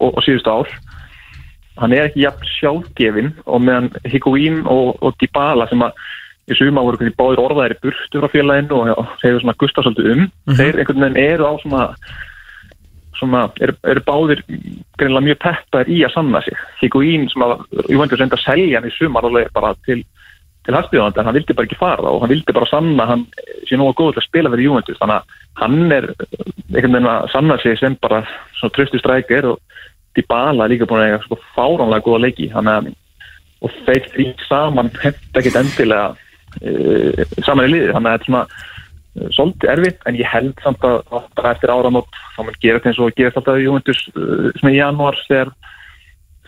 og, 0.00 0.10
og 0.16 0.22
síðustu 0.26 0.50
ár. 0.52 0.68
Hann 1.80 1.92
er 1.96 2.08
ekki 2.10 2.24
jafn 2.26 2.50
sjálfgefin 2.58 3.30
og 3.46 3.62
meðan 3.64 3.88
Higuín 4.04 4.66
og, 4.66 4.98
og 5.02 5.16
Dybala 5.22 5.68
sem 5.70 5.80
að 5.80 5.92
í 6.50 6.56
suma 6.58 6.82
voru 6.82 6.98
hvernig 6.98 7.16
báðir 7.16 7.40
orðaðir 7.40 7.78
burtu 7.80 8.20
frá 8.20 8.28
félaginu 8.28 8.76
og, 8.76 8.98
og 8.98 9.24
eru 9.24 9.40
svona 9.40 9.56
gustað 9.56 9.86
svolítið 9.86 10.12
um. 10.12 10.24
Þeir 10.58 10.78
einhvern 10.82 11.04
veginn 11.06 11.22
eru 11.22 11.46
á 11.48 11.52
svona 11.62 11.84
svona, 13.16 13.42
eru, 13.62 13.76
eru 13.86 14.02
báðir 14.02 14.42
greinlega 14.98 15.26
mjög 15.28 15.38
peppar 15.44 15.88
í 15.88 16.00
að 16.02 16.14
sanna 16.16 16.40
sig. 16.42 16.58
Higuín 16.82 17.28
sem 17.30 17.44
að, 17.46 17.62
ég 17.88 18.00
veit 18.00 18.12
að 18.12 18.18
reynda 18.20 18.38
að 18.40 18.44
selja 18.44 18.80
hann 18.80 18.90
í 18.90 18.94
sumar 18.96 19.28
alveg 19.28 19.52
bara 19.54 19.74
til 19.86 20.02
til 20.62 20.76
hansbygðan, 20.76 21.16
en 21.18 21.28
hann 21.28 21.36
vildi 21.36 21.56
bara 21.58 21.68
ekki 21.68 21.80
fara 21.80 22.10
og 22.12 22.22
hann 22.22 22.30
vildi 22.30 22.54
bara 22.54 22.70
sanna 22.70 23.06
hann 23.08 23.24
sé 23.68 23.78
nú 23.78 23.88
að 23.90 23.96
góða 23.98 24.16
til 24.16 24.22
að 24.22 24.28
spila 24.28 24.52
fyrir 24.52 24.68
Juventus, 24.68 24.98
þannig 25.00 25.16
að 25.18 25.38
hann 25.62 25.94
er 25.96 26.08
einhvern 26.12 26.96
veginn 26.96 27.10
að 27.12 27.30
sanna 27.34 27.56
sig 27.62 27.78
sem 27.80 27.96
bara 28.02 28.22
svona 28.58 28.76
tröstu 28.76 29.00
strækir 29.02 29.48
og 29.52 29.60
Dybala 30.16 30.66
er 30.66 30.74
líka 30.74 30.86
búin 30.88 31.00
að 31.00 31.08
eiga 31.08 31.22
sko 31.24 31.38
fáránlega 31.56 32.04
góða 32.04 32.24
leiki, 32.26 32.50
að 32.52 32.92
og 33.62 33.74
þeir 33.86 34.06
því 34.12 34.26
saman 34.48 34.90
hefði 34.98 35.40
ekkit 35.40 35.58
endilega 35.60 36.06
uh, 36.12 37.22
saman 37.46 37.68
í 37.68 37.72
liði, 37.72 37.92
þannig 37.94 38.10
að 38.10 38.14
þetta 38.14 38.24
er 38.24 38.28
svona 38.28 38.42
uh, 38.50 39.28
svolítið 39.36 39.72
erfitt, 39.74 40.00
en 40.06 40.18
ég 40.18 40.32
held 40.32 40.64
samt 40.64 40.86
að 40.88 41.52
eftir 41.52 41.74
áramót, 41.74 42.18
þá 42.36 42.40
mun 42.42 42.58
gera 42.64 42.80
þetta 42.80 42.90
eins 42.90 43.02
og 43.02 43.22
alltaf 43.28 43.60
í 43.60 43.66
Juventus 43.66 44.02
sem 44.58 44.72
í 44.72 44.76
janúar 44.76 45.18
þegar 45.28 45.54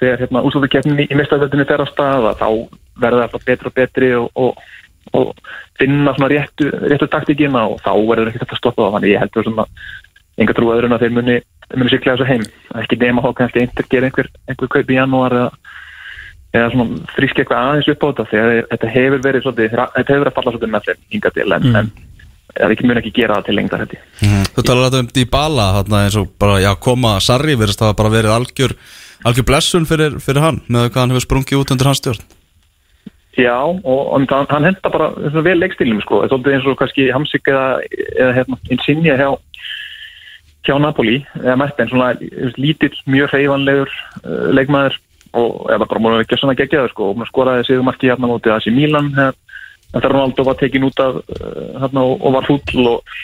þegar 0.01 0.25
hérna, 0.25 0.43
úrslutakefnin 0.47 1.03
í, 1.05 1.09
mistaföldinni 1.19 1.67
fer 1.69 1.85
á 1.85 1.87
stað 1.91 2.31
að 2.31 2.41
þá 2.41 2.49
verður 3.03 3.21
það 3.21 3.27
alltaf 3.27 3.45
betri 3.49 3.71
og 3.71 3.77
betri 3.79 4.11
og, 4.19 4.27
og, 4.35 4.65
og 5.21 5.53
finna 5.81 6.15
svona 6.17 6.31
réttu, 6.33 6.71
réttu 6.85 7.11
taktíkina 7.11 7.67
og 7.71 7.79
þá 7.85 7.93
verður 7.99 8.31
ekki 8.31 8.43
þetta 8.43 8.57
að 8.57 8.63
stoppa 8.63 8.83
það. 8.85 8.97
Þannig 8.97 9.13
ég 9.15 9.23
heldur 9.25 9.49
svona 9.49 9.67
enga 10.43 10.57
trú 10.57 10.73
öðrun 10.75 10.97
að 10.97 11.05
þeir 11.05 11.15
muni, 11.19 11.37
muni 11.75 11.93
sikla 11.93 12.17
þessu 12.17 12.31
heim. 12.31 12.49
Ekki 12.83 13.01
nema 13.03 13.25
þá 13.25 13.31
kannski 13.41 13.63
einhver 13.63 13.91
gera 13.91 14.11
einhver, 14.11 14.31
einhver 14.51 14.73
kaup 14.75 14.91
í 14.91 14.99
janúar 14.99 15.37
eða, 15.41 15.77
eða 16.55 16.73
svona 16.75 17.13
fríski 17.15 17.45
eitthvað 17.45 17.69
aðeins 17.69 17.93
upp 17.95 18.03
á 18.03 18.09
þetta 18.09 18.27
þegar 18.33 18.59
þetta 18.73 18.97
hefur 18.97 19.25
verið 19.29 19.47
svolítið, 19.47 19.79
þetta 19.79 20.11
hefur 20.11 20.25
verið 20.25 20.33
að 20.33 20.37
falla 20.41 20.55
svolítið 20.55 20.75
með 20.75 20.91
þeim 20.91 21.07
hinga 21.15 21.35
til 21.35 21.49
en, 21.55 21.71
en 21.83 21.95
eða 22.55 22.75
ekki 22.75 22.89
mun 22.89 23.01
ekki 23.01 23.15
gera 23.15 23.39
það 23.39 23.49
til 23.49 23.57
lengdar 23.59 23.85
þetta 23.85 24.33
Þú 24.55 24.65
talar 24.67 24.87
þetta 24.87 25.01
um 25.03 25.09
Dybala 25.17 25.67
eins 25.83 26.19
og 26.21 26.29
bara, 26.41 26.61
já, 26.63 26.71
koma 26.79 27.17
Sarri 27.25 27.57
verðist 27.59 27.83
það 27.83 27.97
bara 27.99 28.13
verið 28.15 28.35
algjör 28.35 28.77
algjör 29.25 29.47
blessun 29.49 29.87
fyrir, 29.88 30.19
fyrir 30.23 30.45
hann 30.45 30.62
með 30.69 30.90
hvað 30.90 31.00
hann 31.02 31.14
hefur 31.14 31.26
sprungið 31.26 31.62
út 31.62 31.75
undir 31.75 31.90
hans 31.90 32.02
stjórn. 32.02 32.25
Já, 33.35 33.57
og, 33.66 33.83
og 33.85 34.12
hann, 34.31 34.47
hann 34.50 34.69
henda 34.69 34.90
bara 34.95 35.09
vel 35.43 35.57
leikstilum 35.59 36.02
sko, 36.04 36.23
þetta 36.23 36.37
er 36.37 36.38
svolítið 36.38 36.57
eins 36.57 36.69
og 36.71 36.78
kannski 36.78 37.09
Hamsik 37.11 37.50
eða, 37.50 37.66
eða 38.14 38.35
hérna, 38.37 38.59
Insigne 38.71 39.16
hjá, 39.19 39.31
hjá 40.69 40.75
Napoli 40.78 41.16
eða 41.40 41.57
Merten, 41.59 41.90
svona 41.90 42.12
lítill, 42.61 42.95
mjög 43.11 43.35
hreyfanlegur 43.35 43.90
uh, 44.23 44.52
leikmaður. 44.54 45.00
Og 45.35 45.64
eða 45.75 45.88
bara 45.90 46.12
að 46.12 46.21
ekki 46.23 46.37
svona 46.38 46.54
gegjaður 46.54 46.93
sko, 46.93 47.07
og 47.11 47.23
að 47.25 47.26
skoraði 47.33 47.64
sig 47.66 47.81
um 47.81 47.88
marki 47.88 48.07
hérna 48.07 48.28
mótið 48.31 48.52
þessi 48.52 48.71
Mílan 48.71 49.09
þetta 49.16 50.11
Ronaldo 50.12 50.45
var 50.47 50.61
tekin 50.61 50.87
út 50.87 51.00
af 51.02 51.16
hérna 51.83 52.04
og, 52.07 52.21
og 52.23 52.37
var 52.37 52.47
fúll 52.47 52.87
og 52.93 53.16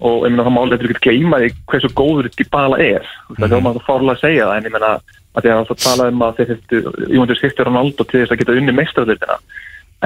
og 0.00 0.24
ég 0.24 0.32
meina 0.32 0.46
það 0.46 0.70
þetta 0.72 0.86
er 0.86 0.92
ekki 0.94 1.10
gleyma 1.10 1.40
því 1.42 1.48
hversu 1.68 1.90
góður 1.92 2.28
Dybala 2.32 2.78
er. 2.80 3.04
Mm 3.04 3.34
-hmm. 3.34 3.48
það 3.48 3.56
er 3.56 3.64
maður 3.66 3.86
fárlega 3.88 4.14
að 4.16 4.22
segja 4.24 4.46
það 4.46 4.56
en 4.56 4.64
ég 4.64 4.72
meina 4.72 4.92
að 5.34 5.44
því 5.44 5.50
að 5.54 5.66
það 5.68 5.82
talaði 5.84 6.14
um 6.14 6.22
að 6.26 6.38
þeir 6.38 6.48
þurftu 6.50 7.10
Jóhannes 7.14 7.42
Hiftur 7.44 7.68
Ronaldo 7.68 8.06
til 8.06 8.22
þess 8.22 8.34
að 8.34 8.40
geta 8.40 8.56
unni 8.60 8.76
meistaröldina 8.76 9.36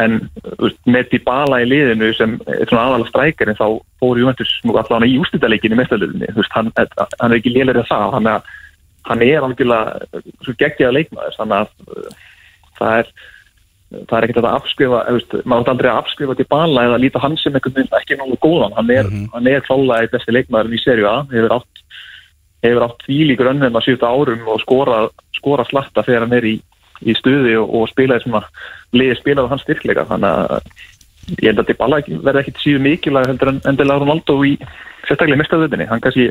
en 0.00 0.16
veist, 0.58 0.80
með 0.90 1.10
Dybala 1.12 1.60
í 1.62 1.68
liðinu 1.70 2.10
sem 2.18 2.34
er 2.50 2.66
svona 2.66 2.88
aðalega 2.88 3.12
strækir 3.12 3.50
en 3.50 3.58
þá 3.58 3.66
fór 4.02 4.20
nú 4.20 4.76
allavega 4.80 5.10
í 5.10 5.18
ústýttaleikin 5.22 5.74
í 5.74 5.78
meistaröldinni 5.78 6.30
hann, 6.56 6.72
hann 6.74 7.30
er 7.30 7.36
ekki 7.38 7.54
lélir 7.54 7.78
að 7.78 7.90
það. 7.92 8.08
Hann 8.16 8.30
er, 8.32 8.50
hann 9.10 9.22
er 9.26 9.46
algjörlega 9.46 10.24
svo 10.42 10.56
geggjað 10.58 10.96
leikmaður. 10.98 11.38
Þannig 11.38 11.60
að 11.60 11.94
uh, 11.94 12.26
það 12.80 12.98
er 12.98 13.14
það 13.94 14.16
er 14.16 14.26
ekkert 14.26 14.40
að 14.40 14.56
afskrifa, 14.58 15.00
veist, 15.14 15.34
maður 15.44 15.62
átt 15.62 15.72
aldrei 15.74 15.88
að 15.92 15.98
afskrifa 16.00 16.34
til 16.38 16.46
bala 16.50 16.86
eða 16.88 16.96
líta 16.98 17.20
hann 17.22 17.36
sem 17.38 17.54
einhvern 17.54 17.76
veginn 17.76 17.98
ekki 17.98 18.16
náttúrulega 18.18 18.42
góðan, 18.42 18.74
hann 18.78 18.90
er, 18.90 19.06
mm 19.06 19.14
-hmm. 19.14 19.28
hann 19.36 19.50
er 19.52 19.66
klálega 19.68 20.00
eitt 20.02 20.14
besti 20.14 20.34
leikmaður 20.34 20.74
í 20.74 20.80
serju 20.82 21.06
A, 21.06 21.16
hefur 21.30 21.54
átt 21.58 21.83
hefur 22.64 22.86
átt 22.86 23.04
tvílíkur 23.04 23.50
önnum 23.52 23.78
að 23.78 23.86
síðustu 23.86 24.08
árum 24.08 24.48
og 24.50 24.62
skora, 24.62 25.02
skora 25.36 25.66
slatta 25.68 26.04
þegar 26.06 26.26
hann 26.26 26.36
er 26.38 26.48
í, 26.48 26.56
í 27.04 27.14
stuði 27.18 27.54
og, 27.60 27.70
og 27.70 27.86
spilaði 27.92 28.26
sem 28.26 28.38
að 28.40 28.50
liði 28.96 29.20
spilaði 29.20 29.52
hans 29.52 29.64
styrkleika 29.66 30.08
þannig 30.10 30.42
að 30.42 30.58
ég 31.40 31.48
held 31.50 31.62
að 31.62 31.70
til 31.70 31.78
bala 31.80 32.02
verði 32.08 32.42
ekkit 32.42 32.60
síðu 32.60 32.82
mikilvæg 32.84 33.30
heldur 33.30 33.54
en 33.54 33.62
endilega 33.70 34.02
Ronaldo 34.02 34.36
í 34.44 34.56
sérstaklega 35.04 35.40
mistaðutinni, 35.40 35.88
hann 35.88 36.02
kannski 36.04 36.30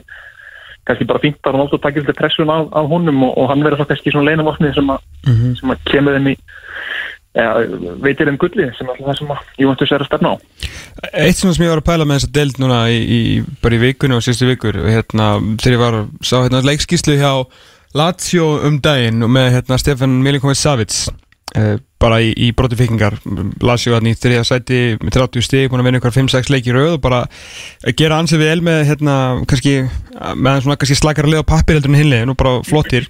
kannski 0.88 1.08
bara 1.08 1.22
fínt 1.24 1.40
að 1.48 1.56
Ronaldo 1.56 1.80
takkir 1.80 2.04
þetta 2.04 2.20
pressun 2.20 2.52
af, 2.52 2.68
af 2.76 2.90
honum 2.92 3.24
og, 3.30 3.38
og 3.40 3.50
hann 3.52 3.64
verður 3.64 3.84
þá 3.84 3.94
kannski 3.94 4.14
svona 4.14 4.32
leinavopnið 4.32 4.76
sem, 4.76 4.90
mm 4.90 5.36
-hmm. 5.38 5.54
sem 5.60 5.74
að 5.74 5.86
kemur 5.92 6.18
þeim 6.18 6.34
ja, 7.38 7.50
veitir 8.04 8.30
um 8.30 8.38
gulli 8.42 8.68
sem 8.78 8.90
er 8.94 9.02
það 9.02 9.20
sem 9.20 9.34
Juventus 9.62 9.94
er 9.94 10.04
að 10.04 10.10
stefna 10.12 10.34
á. 10.34 10.36
Eitt 11.24 11.40
sem 11.40 11.54
ég 11.54 11.72
var 11.72 11.82
að 11.82 11.90
pæla 11.90 12.08
með 12.08 12.20
þess 12.20 12.30
að 12.30 12.36
deild 12.38 12.60
núna 12.62 12.80
í, 12.94 13.00
í, 13.02 13.22
bara 13.64 13.78
í 13.78 13.84
vikunni 13.84 14.18
og 14.18 14.26
síðustu 14.26 14.50
vikur 14.52 14.82
hérna, 14.86 15.30
þegar 15.62 15.76
ég 15.78 15.84
var 15.84 16.00
að 16.02 16.12
sá 16.22 16.36
hérna, 16.42 16.64
leikskíslu 16.70 17.18
hjá 17.20 17.34
Lazio 17.94 18.48
um 18.66 18.80
daginn 18.82 19.26
með 19.30 19.52
hérna, 19.60 19.78
Stefan 19.82 20.22
Milinkovic 20.26 20.58
Savic. 20.58 20.96
Eh, 21.54 21.76
bara 22.04 22.20
í, 22.24 22.34
í 22.36 22.52
broti 22.56 22.78
vikingar 22.80 23.16
Lazio 23.64 23.96
hann 23.96 24.10
í 24.10 24.16
þriða 24.18 24.44
sæti 24.48 24.80
með 25.00 25.18
30 25.18 25.46
stík, 25.48 25.72
búin 25.72 25.84
að 25.84 25.90
vinna 25.90 26.02
ykkur 26.02 26.16
5-6 26.18 26.52
leiki 26.52 26.76
rauð 26.76 26.98
og 26.98 27.04
bara 27.06 27.24
gera 28.00 28.20
ansið 28.22 28.44
við 28.44 28.54
el 28.54 28.64
með 28.68 28.80
hérna, 28.92 29.18
kannski, 29.50 29.76
með 30.36 30.64
svona 30.66 30.80
kannski 30.82 31.00
slakar 31.00 31.30
að 31.30 31.36
liða 31.36 31.50
pappir 31.54 31.80
heldur 31.80 31.94
en 31.94 32.00
hinlegin 32.02 32.34
og 32.34 32.40
bara 32.40 32.56
flottir. 32.68 33.08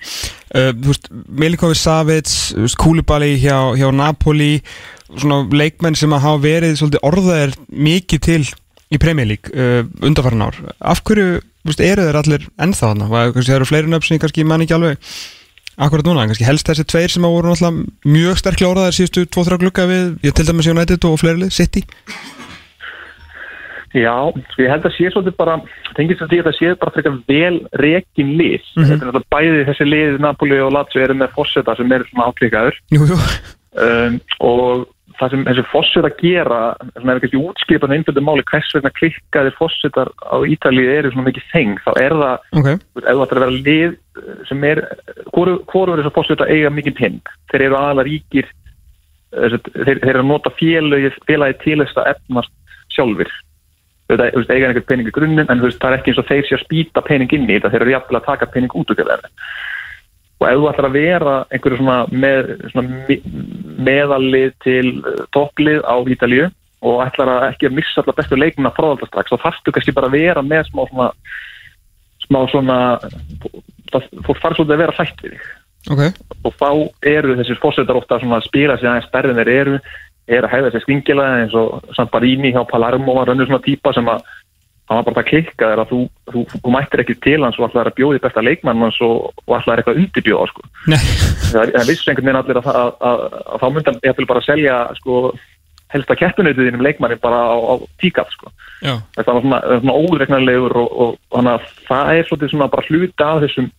Uh, 0.53 0.69
Milinkovic 1.33 1.79
Savic 1.81 2.33
Kúlibali 2.77 3.33
hjá, 3.41 3.73
hjá 3.79 3.88
Napoli 3.95 4.57
svona 5.13 5.43
leikmenn 5.53 5.97
sem 5.97 6.13
að 6.13 6.25
hafa 6.27 6.43
verið 6.43 6.77
svolítið 6.79 7.07
orðaðir 7.09 7.55
mikið 7.73 8.23
til 8.27 8.43
í 8.93 9.00
League 9.01 9.50
uh, 9.53 9.81
undarfæran 10.05 10.45
ár. 10.45 10.59
Af 10.79 11.01
hverju 11.03 11.39
veist, 11.65 11.81
eru 11.81 12.05
þeir 12.05 12.19
allir 12.19 12.50
ennþá 12.62 12.91
þarna? 12.91 13.09
Það 13.09 13.55
eru 13.55 13.69
fleiri 13.69 13.89
nöfn 13.89 14.07
sem 14.07 14.17
ég 14.17 14.23
kannski 14.23 14.45
man 14.45 14.62
ekki 14.62 14.77
alveg 14.77 15.00
akkurat 15.77 16.06
núna, 16.06 16.27
kannski 16.30 16.48
helst 16.48 16.70
þessi 16.70 16.86
tveir 16.86 17.13
sem 17.13 17.25
að 17.25 17.36
voru 17.36 17.51
náttúrulega 17.51 18.13
mjög 18.13 18.39
sterklega 18.42 18.72
orðaðir 18.74 18.98
síðustu 18.98 19.25
2-3 19.34 19.60
glukka 19.63 19.89
við, 19.89 20.06
ég 20.24 20.36
til 20.38 20.48
dæmis 20.48 20.70
United 20.70 21.10
og 21.10 21.20
fleiri 21.22 21.50
City. 21.53 21.84
Já, 23.94 24.15
ég 24.58 24.72
held 24.72 24.86
að 24.89 24.96
sé 24.96 25.10
svolítið 25.13 25.36
bara 25.38 25.60
tengist 25.94 26.24
að 26.25 26.32
því 26.32 26.38
að 26.42 26.48
það 26.48 26.56
sé 26.58 26.70
bara 26.82 26.94
frekar 26.96 27.18
vel 27.30 27.58
rekin 27.77 28.32
lið, 28.39 28.63
mm 28.63 28.72
-hmm. 28.74 28.88
þetta 28.89 29.06
er 29.06 29.10
náttúrulega 29.10 29.34
bæði 29.36 29.65
þessi 29.68 29.86
lið 29.89 30.15
Napoli 30.24 30.60
og 30.65 30.74
Lazio 30.74 31.03
eru 31.03 31.18
með 31.20 31.36
fórseta 31.36 31.75
sem 31.77 31.92
eru 31.92 32.08
svona 32.10 32.30
áklikaður 32.32 32.80
um, 32.89 34.20
og 34.39 34.88
það 35.20 35.34
sem 35.34 35.46
þessi 35.48 35.65
fórseta 35.72 36.10
gera 36.20 36.62
sem 36.96 37.12
er 37.12 37.22
kannski 37.24 37.41
útskipan 37.41 37.93
einfjöldu 37.96 38.24
máli 38.25 38.46
hvers 38.50 38.72
vegna 38.75 38.91
klikkaði 38.98 39.53
fórsetar 39.58 40.12
á 40.24 40.36
Ítalið 40.53 40.91
eru 40.98 41.13
svona 41.13 41.27
mikið 41.29 41.48
þeng, 41.51 41.79
þá 41.86 41.91
er 42.01 42.17
það 42.22 42.60
okay. 42.62 42.79
ef 42.79 43.05
það 43.05 43.24
ætlar 43.25 43.39
að 43.39 43.46
vera 43.46 43.62
lið 43.70 43.96
sem 44.50 44.67
er 44.70 44.84
hvorur 45.34 45.96
þessar 46.00 46.15
fórseta 46.17 46.50
eiga 46.50 46.74
mikið 46.74 47.00
pinn, 47.00 47.22
þeir 47.51 47.65
eru 47.67 47.79
aðalega 47.79 48.10
ríkir 48.10 48.51
þeir, 49.34 49.58
þeir 49.74 50.03
eru 50.13 50.24
að 50.24 50.29
nota 50.29 50.53
félagi, 50.60 51.13
félagi 51.29 51.60
til 51.63 51.79
þess 51.82 52.01
að 52.01 52.12
efnast 52.13 52.53
sjálfur 52.93 53.32
þetta 54.12 54.29
eiga 54.53 54.67
einhvern 54.70 54.89
pening 54.89 55.10
í 55.10 55.15
grunnum 55.15 55.48
en 55.48 55.63
það 55.63 55.88
er 55.89 55.98
ekki 55.98 56.13
eins 56.13 56.22
og 56.22 56.27
þeir 56.29 56.48
sé 56.48 56.58
að 56.58 56.65
spýta 56.65 57.03
pening 57.05 57.32
inn 57.34 57.48
í 57.48 57.55
þetta 57.55 57.72
þeir 57.74 57.86
eru 57.86 57.96
jafnvel 57.96 58.20
að 58.20 58.27
taka 58.27 58.50
pening 58.53 58.75
út 58.77 58.91
úr 58.91 59.00
og 60.43 60.50
ef 60.50 60.59
þú 60.59 60.67
ætlar 60.71 60.89
að 60.89 60.97
vera 60.97 61.35
einhverju 61.53 61.79
svona, 61.79 61.97
með, 62.12 62.51
svona 62.73 63.17
meðallið 63.88 64.51
til 64.65 64.91
topplið 65.35 65.81
á 65.88 65.95
Ítalíu 66.15 66.50
og 66.83 67.01
ætlar 67.05 67.31
að 67.31 67.47
ekki 67.53 67.69
að 67.69 67.75
missa 67.79 68.01
allar 68.01 68.17
bestu 68.19 68.39
leikmuna 68.39 68.73
frá 68.75 68.89
þetta 68.91 69.09
strax 69.09 69.31
þá 69.31 69.45
þarfstu 69.45 69.73
kannski 69.73 69.95
bara 69.95 70.09
að 70.12 70.17
vera 70.19 70.43
með 70.45 70.69
smá 70.69 70.83
svona 70.89 71.09
smá 72.25 72.39
svona 72.51 72.77
fólk 73.93 74.39
farið 74.41 74.59
svolítið 74.59 74.75
að 74.75 74.81
vera 74.83 74.97
hlætt 74.97 75.23
við 75.23 75.35
þig. 75.35 75.51
Ok, 75.93 76.01
og 76.47 76.53
þá 76.59 76.69
eru 77.12 77.38
þessir 77.39 77.59
fórsetar 77.59 78.00
ofta 78.00 78.19
svona 78.19 78.39
að 78.39 78.47
spila 78.47 78.77
sig 78.79 78.88
aðeins 78.89 79.09
stærri 79.09 79.31
en 79.31 79.39
þeir 79.39 79.53
eru 79.53 79.79
er 80.31 80.45
að 80.47 80.53
hæða 80.53 80.71
sér 80.71 80.83
stingilega 80.85 81.41
eins 81.41 81.55
og 81.59 81.89
Samparini 81.97 82.53
hjá 82.55 82.62
Palermo 82.69 83.17
var 83.17 83.33
önnur 83.33 83.50
svona 83.50 83.63
típa 83.63 83.91
sem 83.95 84.07
að 84.07 84.23
hann 84.89 84.99
var 84.99 85.07
bara 85.07 85.21
það 85.21 85.29
klikka 85.29 85.69
þegar 85.69 85.81
að 85.83 85.91
þú, 85.93 86.01
þú, 86.33 86.43
þú 86.53 86.73
mættir 86.73 87.03
ekki 87.03 87.15
til 87.23 87.39
hans 87.39 87.57
og 87.59 87.69
ætlaði 87.69 87.91
að 87.91 87.97
bjóði 87.99 88.21
besta 88.23 88.43
leikmann 88.43 88.83
hans 88.83 88.99
og, 89.05 89.31
og 89.45 89.55
ætlaði 89.57 89.83
eitthvað 89.83 90.01
undirbjóða 90.01 90.49
sko. 90.51 90.67
það, 90.91 91.73
það 91.77 91.89
vissi 91.89 92.11
einhvern 92.11 92.27
veginn 92.27 92.41
allir 92.41 92.59
að, 92.59 92.69
að, 92.73 92.93
að, 93.09 93.25
að 93.53 93.63
þá 93.63 93.67
myndi 93.69 93.91
hann 93.91 94.01
jafnvel 94.09 94.29
bara 94.31 94.43
að 94.43 94.49
selja 94.49 94.77
sko, 94.99 95.21
helsta 95.93 96.19
keppinauðið 96.19 96.69
þínum 96.69 96.85
leikmanni 96.87 97.19
bara 97.23 97.41
á, 97.47 97.55
á 97.55 97.73
tíkall 98.03 98.29
sko. 98.33 98.53
þetta 98.83 99.37
var 99.37 99.47
svona, 99.47 99.61
svona 99.71 99.97
óregnarlegur 100.03 100.79
og, 100.83 100.91
og, 100.91 101.17
og 101.31 101.39
þannig 101.39 101.53
að 101.55 101.73
það 101.87 102.13
er 102.17 102.31
svona 102.43 102.71
bara 102.75 102.87
hluta 102.89 103.29
af 103.31 103.43
þessum 103.47 103.71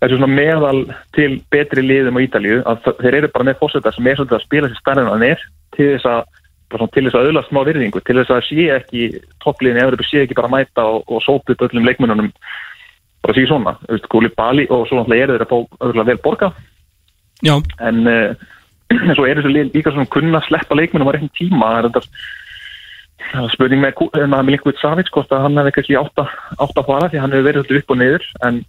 þessu 0.00 0.16
svona 0.16 0.32
meðal 0.32 0.78
til 1.16 1.32
betri 1.52 1.84
liðum 1.84 2.16
á 2.16 2.24
Ítalíu 2.24 2.60
að 2.64 2.86
þeir 3.02 3.18
eru 3.18 3.32
bara 3.34 3.50
með 3.50 3.58
fórsetar 3.60 3.92
sem 3.92 4.06
er 4.08 4.16
svolítið 4.16 4.38
að 4.38 4.46
spila 4.46 4.70
sér 4.70 4.80
stærn 4.80 5.02
en 5.02 5.10
hann 5.12 5.24
er 5.26 5.42
til 5.76 5.90
þess 5.92 6.08
að 6.08 6.22
svona 6.22 6.39
til 6.70 7.04
þess 7.06 7.18
að 7.18 7.28
auðlast 7.28 7.50
smá 7.50 7.60
virðingu 7.66 8.02
til 8.06 8.18
þess 8.20 8.34
að 8.34 8.46
sé 8.46 8.66
ekki 8.76 9.06
toppliðin 9.42 9.80
í 9.80 9.84
Evropu 9.84 10.06
sé 10.06 10.24
ekki 10.24 10.38
bara 10.38 10.52
mæta 10.52 10.86
og, 10.86 11.02
og 11.10 11.24
sópa 11.24 11.54
upp 11.54 11.64
öllum 11.66 11.88
leikmennunum 11.88 12.30
bara 13.20 13.36
sé 13.36 13.44
svona, 13.48 13.76
Gúli 14.12 14.30
Bali 14.36 14.66
og 14.70 14.86
svo 14.88 15.00
náttúrulega 15.00 15.26
eru 15.26 15.36
þeir 15.36 15.46
að 15.46 15.50
fá 15.50 15.58
öðrulega 15.84 16.10
vel 16.12 16.22
borga 16.24 16.52
já, 17.44 17.54
en 17.84 18.06
uh, 18.06 18.48
svo 19.16 19.26
er 19.26 19.38
þessu 19.38 19.52
líka 19.54 19.92
svona 19.94 20.10
kunna 20.10 20.42
sleppa 20.46 20.78
leikmennum 20.78 21.10
á 21.10 21.14
réttum 21.14 21.32
tíma. 21.38 21.70
Það 21.70 21.78
er 21.78 21.88
þetta 21.88 23.44
er 23.44 23.54
spurning 23.54 23.82
með, 23.84 24.04
með 24.32 24.44
Milinkovic 24.48 24.80
Savic 24.80 25.10
hvort 25.14 25.32
að 25.34 25.46
hann 25.46 25.60
hefði 25.60 25.74
kannski 25.76 25.98
átt 26.00 26.22
að 26.24 26.86
fara 26.88 27.10
því 27.10 27.22
hann 27.22 27.34
hefur 27.34 27.48
verið 27.48 27.66
svolítið 27.66 27.82
upp 27.82 27.94
og 27.94 28.00
niður. 28.00 28.28
En, 28.48 28.62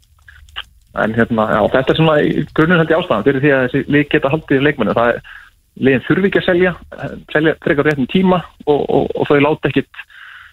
en 1.02 1.16
hérna, 1.18 1.48
já, 1.56 1.62
þetta 1.78 1.94
er 1.94 2.02
svona 2.02 2.18
í 2.22 2.46
grunnum 2.58 2.82
held 2.82 2.94
ég 2.94 3.02
ástæðan 3.02 3.28
fyrir 3.28 3.46
því 3.46 3.54
að 3.56 3.64
þessi 3.66 3.96
lið 3.96 4.10
geta 4.12 4.34
haldið 4.34 4.66
leikmennu 4.68 4.98
það 4.98 5.14
er 5.14 5.24
liðin 5.80 6.06
þurfi 6.08 6.30
ekki 6.30 6.42
að 6.42 6.50
selja 6.50 6.76
selja 7.32 7.56
frekar 7.64 7.88
réttum 7.88 8.10
tíma 8.12 8.42
og, 8.66 8.82
og, 8.82 9.10
og 9.16 9.30
þau 9.30 9.40
láta 9.40 9.72
ekkit 9.72 10.06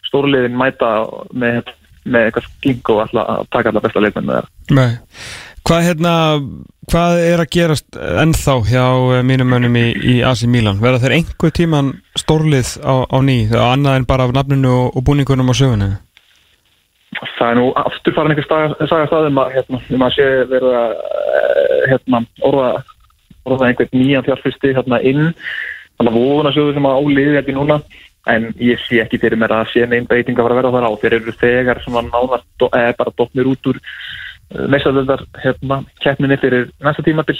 stórliðin 0.08 0.56
mæta 0.56 0.92
með, 1.36 1.72
með 2.06 2.28
eitthvað 2.28 2.48
skling 2.48 2.92
og 2.94 3.04
alltaf 3.04 3.34
að 3.34 3.52
taka 3.56 3.72
alltaf 3.72 3.88
besta 3.88 4.04
leikmennu 4.04 4.40
nei 4.78 4.90
Hvað 5.68 5.82
hérna, 5.84 6.12
hvað 6.88 7.18
er 7.20 7.40
að 7.42 7.50
gerast 7.52 7.96
ennþá 7.98 8.52
hjá 8.70 8.84
eh, 9.18 9.24
mínum 9.26 9.50
mönnum 9.52 9.74
í, 9.76 9.88
í 9.92 10.14
AC 10.24 10.46
Milan? 10.48 10.78
Verða 10.80 11.02
þeir 11.02 11.14
einhver 11.18 11.52
tíman 11.52 11.90
stórlið 12.16 12.70
á, 12.80 13.04
á 13.04 13.18
ný, 13.20 13.42
þegar 13.50 13.74
annað 13.74 13.98
en 13.98 14.06
bara 14.08 14.24
af 14.24 14.32
nafninu 14.32 14.70
og, 14.72 14.96
og 14.96 15.04
búningunum 15.04 15.52
og 15.52 15.58
sögunni? 15.58 15.90
Það 17.36 17.50
er 17.50 17.60
nú 17.60 17.66
aftur 17.82 18.16
farin 18.16 18.32
einhver 18.32 18.48
staga, 18.48 18.88
saga 18.88 19.10
staðum 19.10 19.42
að 19.42 19.52
hérna, 19.58 19.82
um 19.98 20.06
að 20.06 20.16
sé 20.16 20.30
verið 20.54 20.78
að 20.80 20.96
eh, 20.96 21.76
hérna, 21.92 22.22
orða, 22.48 22.72
orða 23.48 23.70
einhvern 23.70 23.96
nýjan 23.96 24.26
fjárfyrsti 24.26 24.74
hérna 24.76 25.00
inn 25.00 25.32
þannig 25.98 26.12
að 26.12 26.18
vóðuna 26.18 26.52
sjóðu 26.54 26.76
sem 26.76 26.88
að 26.88 27.00
áliði 27.00 27.42
í 27.48 27.56
núna 27.56 27.80
en 28.28 28.50
ég 28.60 28.80
sé 28.84 29.00
ekki 29.02 29.20
fyrir 29.22 29.40
mér 29.40 29.54
að 29.56 29.70
sé 29.72 29.86
neinn 29.86 30.08
beiting 30.08 30.38
að 30.38 30.48
fara 30.48 30.56
að 30.56 30.60
vera 30.60 30.72
þar 30.74 30.88
á. 30.88 30.92
Þeir 31.00 31.16
eru 31.18 31.34
þegar 31.40 31.80
svona 31.84 32.02
nánast 32.08 32.66
eða 32.68 32.96
bara 32.98 33.14
dotnir 33.16 33.48
út 33.48 33.70
úr 33.70 33.80
meistadöldar 34.72 35.24
hérna 35.42 35.80
keppninni 36.02 36.38
fyrir 36.40 36.68
næsta 36.84 37.04
tímabil. 37.06 37.38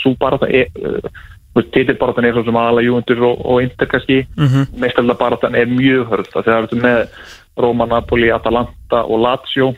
Svo 0.00 0.14
bara 0.18 0.40
það 0.42 0.56
er 0.60 0.90
uh, 0.90 1.62
titilbaratan 1.74 2.26
er 2.28 2.36
svo 2.36 2.44
sem 2.46 2.58
aðala 2.58 2.84
júundur 2.84 3.24
og, 3.30 3.44
og 3.44 3.62
Inter 3.62 3.90
kannski. 3.90 4.24
Mm 4.36 4.46
-hmm. 4.46 4.78
meistarlega 4.80 5.50
er 5.54 5.66
mjög 5.66 6.08
hörð. 6.10 6.30
Það 6.32 6.48
er 6.48 6.82
með 6.82 7.08
Roma, 7.56 7.86
Napoli, 7.86 8.30
Atalanta 8.30 9.04
og 9.04 9.20
Lazio 9.20 9.74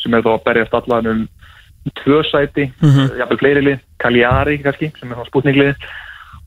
sem 0.00 0.14
er 0.14 0.22
þá 0.22 0.32
að 0.32 0.44
berjast 0.44 0.74
allan 0.74 1.06
um 1.06 1.28
tvö 2.02 2.22
sæti, 2.28 2.70
mm 2.80 2.88
Mhm. 2.88 3.18
jafnvel 3.18 3.38
fleiri 3.38 3.62
lið 3.64 3.78
Cagliari 3.98 4.58
kannski, 4.62 4.92
sem 4.98 5.12
er 5.12 5.16
þá 5.16 5.26
spútninglið 5.30 5.74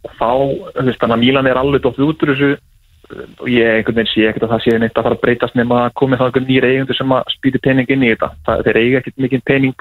og 0.04 0.12
þá, 0.20 0.30
þú 0.76 0.86
veist, 0.86 1.00
þannig 1.00 1.18
að 1.18 1.24
Mílan 1.24 1.48
er 1.48 1.58
alveg 1.58 1.82
dótt 1.82 2.00
út 2.00 2.24
úr 2.24 2.34
þessu 2.34 2.52
uh, 2.54 3.26
og 3.40 3.48
ég 3.48 3.68
einhvern 3.78 3.96
veginn 3.96 4.14
sé 4.14 4.28
ekkert 4.30 4.44
að 4.48 4.54
það 4.54 4.64
sé 4.64 4.80
neitt 4.80 4.98
að 4.98 5.04
fara 5.04 5.16
að 5.16 5.22
breytast 5.22 5.56
nema 5.56 5.86
að 5.88 5.94
komið 6.00 6.20
þá 6.20 6.26
einhvern 6.28 6.48
nýr 6.48 6.68
eigundur 6.70 6.96
sem 6.96 7.12
að 7.12 7.24
spýti 7.36 7.62
pening 7.64 7.90
inn 7.90 8.04
í 8.04 8.12
þetta, 8.14 8.30
það, 8.46 8.64
þeir 8.66 8.78
eiga 8.82 8.98
ekkert 9.02 9.18
mikið 9.18 9.44
pening. 9.46 9.76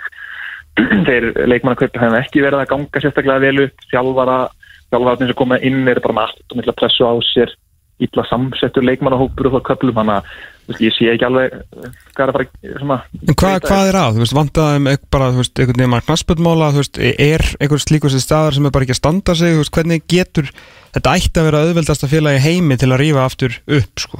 Þeir 1.06 1.24
leikmannakaupi 1.52 2.00
hefum 2.00 2.16
ekki 2.16 2.40
verið 2.40 2.62
að 2.62 2.70
ganga 2.70 3.00
sérstaklega 3.02 3.42
vel 3.44 3.58
upp. 3.66 3.82
Þjálfara, 3.90 4.36
þjálfararnir 4.88 5.28
sem 5.28 5.36
koma 5.36 5.58
inn 5.60 5.88
eru 5.88 6.00
bara 6.00 6.14
með 6.16 6.22
allt 6.30 6.46
og 6.48 6.56
mikla 6.56 6.72
pressu 6.72 7.04
á 7.04 7.12
sér. 7.28 7.52
Illa 8.00 8.24
samsettur 8.24 8.86
leikmannahópur 8.88 9.50
og 9.50 9.58
það 9.58 9.66
köplum 9.68 10.00
hann 10.00 10.14
að 10.14 10.30
ég 10.78 10.94
sé 10.94 11.08
ekki 11.12 11.26
alveg 11.26 11.54
hvað 12.14 12.22
er 12.22 12.30
að 12.30 12.36
fara 12.36 12.44
að 12.44 13.22
En 13.28 13.38
hvað, 13.38 13.56
hvað 13.66 13.88
er 13.88 13.98
að? 13.98 14.16
Þú 14.16 14.22
veist, 14.22 14.36
vandaðum 14.36 14.90
bara, 15.12 15.30
þú 15.32 15.42
veist, 15.42 15.54
einhvern 15.58 15.80
veginn 15.80 15.96
að 15.98 16.06
knasputmála, 16.08 16.72
þú 16.72 16.82
veist, 16.82 17.00
er 17.12 17.46
einhver 17.58 17.82
slíkur 17.82 18.12
sér 18.12 18.22
staðar 18.24 18.56
sem 18.56 18.68
er 18.68 18.74
bara 18.74 18.86
ekki 18.86 18.96
að 18.96 19.00
standa 19.02 19.32
sig, 19.38 19.54
þú 19.54 19.62
veist, 19.62 19.74
hvernig 19.76 20.06
getur 20.10 20.46
þetta 20.92 21.16
ætti 21.18 21.40
að 21.40 21.48
vera 21.48 21.64
auðveldasta 21.66 22.10
félagi 22.10 22.38
í 22.38 22.44
heimi 22.46 22.78
til 22.78 22.90
að 22.92 23.00
rífa 23.02 23.26
aftur 23.26 23.52
upp, 23.66 23.94
sko? 24.06 24.18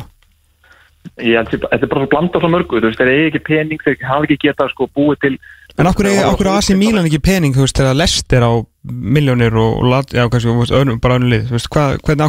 ég 1.18 1.34
held 1.34 1.50
að 1.50 1.66
þetta 1.66 1.84
er 1.84 1.90
bara 1.90 2.02
svo 2.04 2.10
blanda 2.12 2.38
svo 2.38 2.48
mörgu 2.52 2.78
þú 2.78 2.86
veist, 2.86 3.00
þeir 3.00 3.10
eigi 3.12 3.28
ekki 3.32 3.42
pening, 3.48 3.80
þeir 3.82 3.96
hafa 4.06 4.24
ekki 4.26 4.38
getað 4.46 4.70
sko 4.70 4.86
búið 4.94 5.18
til 5.24 5.34
En 5.80 5.88
okkur 5.88 6.06
er 6.10 6.26
okkur 6.28 6.50
AC 6.52 6.68
Milan 6.76 7.08
ekki 7.08 7.22
pening, 7.24 7.52
þú 7.56 7.64
veist, 7.64 7.78
þegar 7.80 7.96
lest 7.96 8.28
er 8.36 8.44
á 8.44 8.52
miljónir 8.84 9.54
og, 9.56 9.80
og 9.80 9.86
já, 10.12 10.28
kannski, 10.28 10.50
þú 10.50 10.60
veist, 10.60 10.76
öðrum, 10.76 11.00
bara 11.02 11.16
önnum 11.16 11.32
lið, 11.32 11.48
þú 11.48 11.54
veist, 11.56 11.70
hvað, 11.72 11.90
hvernig 12.04 12.22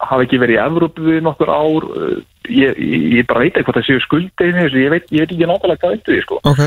hafa 0.00 0.24
ekki 0.26 0.40
verið 0.42 0.56
í 0.58 0.62
Evrópu 0.64 1.04
við 1.06 1.20
nokkur 1.26 1.50
ár 1.52 1.86
uh, 1.90 2.16
ég, 2.48 2.74
ég, 2.78 3.06
ég 3.20 3.26
bara 3.30 3.44
veit 3.44 3.54
ekki 3.56 3.66
hvað 3.68 3.78
það 3.80 3.86
séu 3.88 4.02
skuldið 4.04 4.58
ég 4.74 4.90
veit, 4.94 5.06
ég 5.14 5.24
veit 5.24 5.32
ekki 5.34 5.48
nákvæmlega 5.48 5.80
hvað 5.84 5.94
veitu 5.94 6.12
því 6.14 6.20
sko. 6.26 6.40
Ok, 6.44 6.62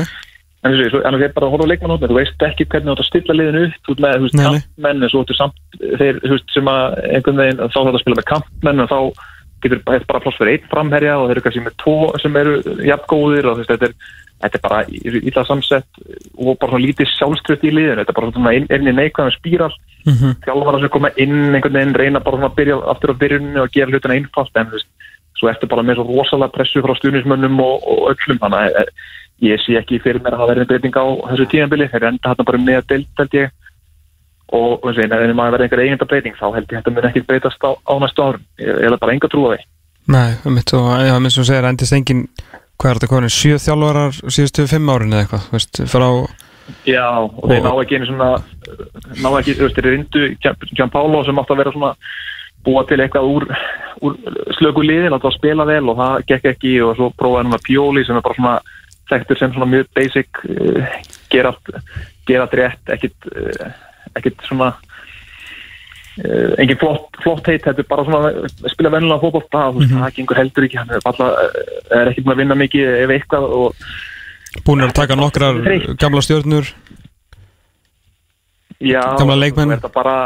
en 0.66 0.76
svo- 0.90 1.02
annars 1.06 1.22
er 1.28 1.34
bara 1.36 1.46
að 1.46 1.52
horfa 1.54 1.66
á 1.68 1.70
leikmannhópin 1.72 2.10
þú 2.12 2.18
veist 2.18 2.46
ekki 2.48 2.66
hvernig 2.66 2.88
þú 2.88 2.94
átt 2.96 3.02
að 3.04 3.10
stilla 3.10 3.36
liðinu 3.38 3.64
upp 3.68 3.80
þú 3.88 3.96
veist, 3.98 4.36
kampmenn 4.50 5.02
en 5.02 5.12
svo 5.12 5.22
áttu 5.24 5.36
samt 5.38 5.80
þeir, 6.00 6.20
veist, 6.24 6.48
sem 6.54 6.70
að 6.72 6.96
einhvern 7.14 7.42
veginn 7.42 7.60
þá 7.62 7.78
þarf 7.78 7.94
að 7.94 8.00
spila 8.04 8.18
með 8.20 8.28
kampmenn 8.32 8.84
og 8.84 8.88
þá 8.90 9.00
getur 9.62 9.80
bara, 9.86 10.20
pláss 10.22 10.38
fyrir 10.38 10.52
einn 10.58 10.68
framherja 10.70 11.14
og 11.18 11.28
þeir 11.28 11.36
eru 11.36 11.44
kannski 11.46 11.62
með 11.66 11.76
tvo 11.82 11.96
sem 12.22 12.36
eru 12.38 12.58
jafngóðir 12.86 13.48
og 13.50 13.56
þú 13.58 13.62
veist, 13.62 13.72
þetta 13.74 13.88
er, 13.88 13.94
þetta 14.38 14.58
er 14.58 14.62
bara 14.62 14.80
illa 14.88 15.44
samsett 15.46 16.00
og 16.38 16.58
bara 16.60 16.70
svona 16.70 16.84
lítið 16.84 17.10
sjálfströft 17.10 17.66
í 17.66 17.72
liðinu. 17.74 17.98
Þetta 18.00 18.12
er 18.14 18.18
bara 18.18 18.32
svona 18.32 18.54
inn, 18.54 18.66
inn 18.70 18.90
í 18.90 18.94
neikvæðum 18.94 19.34
spíral. 19.34 19.70
Mhm, 20.06 20.34
þjálfara 20.46 20.80
sem 20.80 20.92
koma 20.94 21.10
inn 21.18 21.54
einhvern 21.54 21.78
veginn 21.78 21.98
reyna 21.98 22.20
bara 22.22 22.38
svona 22.38 22.50
að 22.52 22.58
byrja 22.60 22.76
aftur 22.92 23.12
á 23.12 23.20
byrjuninu 23.22 23.60
og 23.62 23.72
gera 23.74 23.90
hlutina 23.90 24.14
einfalt 24.14 24.54
en 24.54 24.68
þú 24.70 24.78
veist, 24.78 24.90
svo 25.38 25.50
ertu 25.50 25.66
bara 25.70 25.82
með 25.82 25.98
svo 25.98 26.04
rosalega 26.08 26.54
pressu 26.54 26.82
frá 26.82 26.94
stuðnismönnum 26.98 27.56
og, 27.62 27.76
og 27.82 27.98
öllum. 28.12 28.38
Þannig 28.42 28.58
að 28.58 28.78
eh, 28.78 28.88
ég 29.50 29.56
sé 29.62 29.78
ekki 29.78 30.02
fyrir 30.02 30.22
mér 30.22 30.34
að 30.36 30.44
það 30.44 30.50
verði 30.52 30.68
breyting 30.70 30.94
á 30.94 31.06
þessu 31.32 31.46
tíðanbili, 31.50 31.90
þeir 31.90 32.08
enda 32.12 32.30
hérna 32.30 32.48
bara 32.50 32.58
með 32.62 32.80
deild 32.92 33.10
held 33.18 33.32
ég. 33.38 33.48
Og 34.48 34.86
eins 34.86 34.96
og 34.96 35.02
einn, 35.04 35.12
ef 35.12 35.34
maður 35.36 35.58
verði 35.58 35.66
einhver 35.66 35.82
eiginda 35.84 36.08
breyting 36.08 36.34
þá 36.38 36.46
held 36.54 36.70
ég 36.70 36.78
þetta 36.78 36.94
mun 36.94 37.08
ekki 37.10 37.26
breytast 37.26 37.66
á, 37.66 37.70
á 37.74 37.94
næstu 38.00 38.22
árum. 38.22 38.44
Ég, 38.62 38.70
ég 38.86 38.88
hvað 42.78 42.90
er 42.90 43.00
þetta 43.00 43.10
konin, 43.10 43.34
sjö 43.34 43.58
þjálfarar 43.62 44.20
síðustu 44.22 44.68
fimm 44.70 44.92
árin 44.92 45.14
eða 45.14 45.24
eitthvað, 45.24 45.48
veist, 45.54 45.82
frá, 45.90 46.08
Já, 46.84 47.04
og 47.24 47.44
þeir 47.48 47.62
ná 47.64 47.70
ekki 47.80 47.96
einu 47.96 48.08
svona 48.08 48.30
ná 49.22 49.28
ekki, 49.38 49.54
þú 49.56 49.66
veist, 49.66 49.78
þeir 49.78 49.86
reyndu 49.88 50.24
Gian 50.76 50.92
Pálo 50.92 51.22
sem 51.24 51.40
átt 51.40 51.52
að 51.54 51.62
vera 51.62 51.72
svona 51.74 51.92
búa 52.66 52.82
til 52.88 52.98
eitthvað 53.00 53.28
úr, 53.32 53.46
úr 54.04 54.18
slöku 54.58 54.84
liðin, 54.84 55.14
átt 55.16 55.24
að 55.28 55.38
spila 55.38 55.64
vel 55.68 55.84
og 55.88 55.96
það 56.00 56.26
gekk 56.28 56.50
ekki 56.52 56.74
og 56.84 56.96
svo 56.98 57.08
prófaði 57.16 57.54
með 57.54 57.64
Pjóli 57.68 58.04
sem 58.04 58.18
er 58.18 58.26
bara 58.26 58.38
svona 58.38 58.56
þekktur 59.08 59.40
sem 59.40 59.54
svona 59.54 59.70
mjög 59.72 59.88
basic 59.96 60.42
uh, 60.44 60.98
gera 61.32 61.54
gera 62.28 62.44
allt 62.44 62.58
rétt, 62.60 62.84
ekkit 62.92 63.30
uh, 63.32 63.70
ekkit 64.18 64.44
svona 64.50 64.74
engin 66.58 66.78
flott, 66.80 67.08
flott 67.22 67.46
heit, 67.46 67.62
þetta 67.62 67.84
er 67.84 67.88
bara 67.88 68.04
svona 68.06 68.30
að 68.32 68.70
spila 68.72 68.90
vennilega 68.94 69.22
fótboll, 69.22 69.46
það, 69.52 69.74
mm 69.74 69.84
-hmm. 69.84 70.04
það 70.04 70.14
gengur 70.16 70.40
heldur 70.40 70.66
ekki 70.66 70.80
hann 70.80 70.90
er, 70.90 71.02
bara, 71.04 71.28
er 72.00 72.10
ekki 72.10 72.24
búin 72.24 72.34
að 72.34 72.42
vinna 72.42 72.56
mikið 72.58 72.94
ef 73.04 73.14
eitthvað 73.16 73.44
og 73.58 73.88
búin 74.66 74.82
að 74.82 74.96
taka 74.98 75.18
nokkrar 75.18 75.62
gamla 76.00 76.22
stjórnur, 76.24 76.72
Já, 78.78 79.02
Gamla 79.18 79.34
leikmenn. 79.34 79.74
þetta 79.74 79.90
bara 79.90 80.16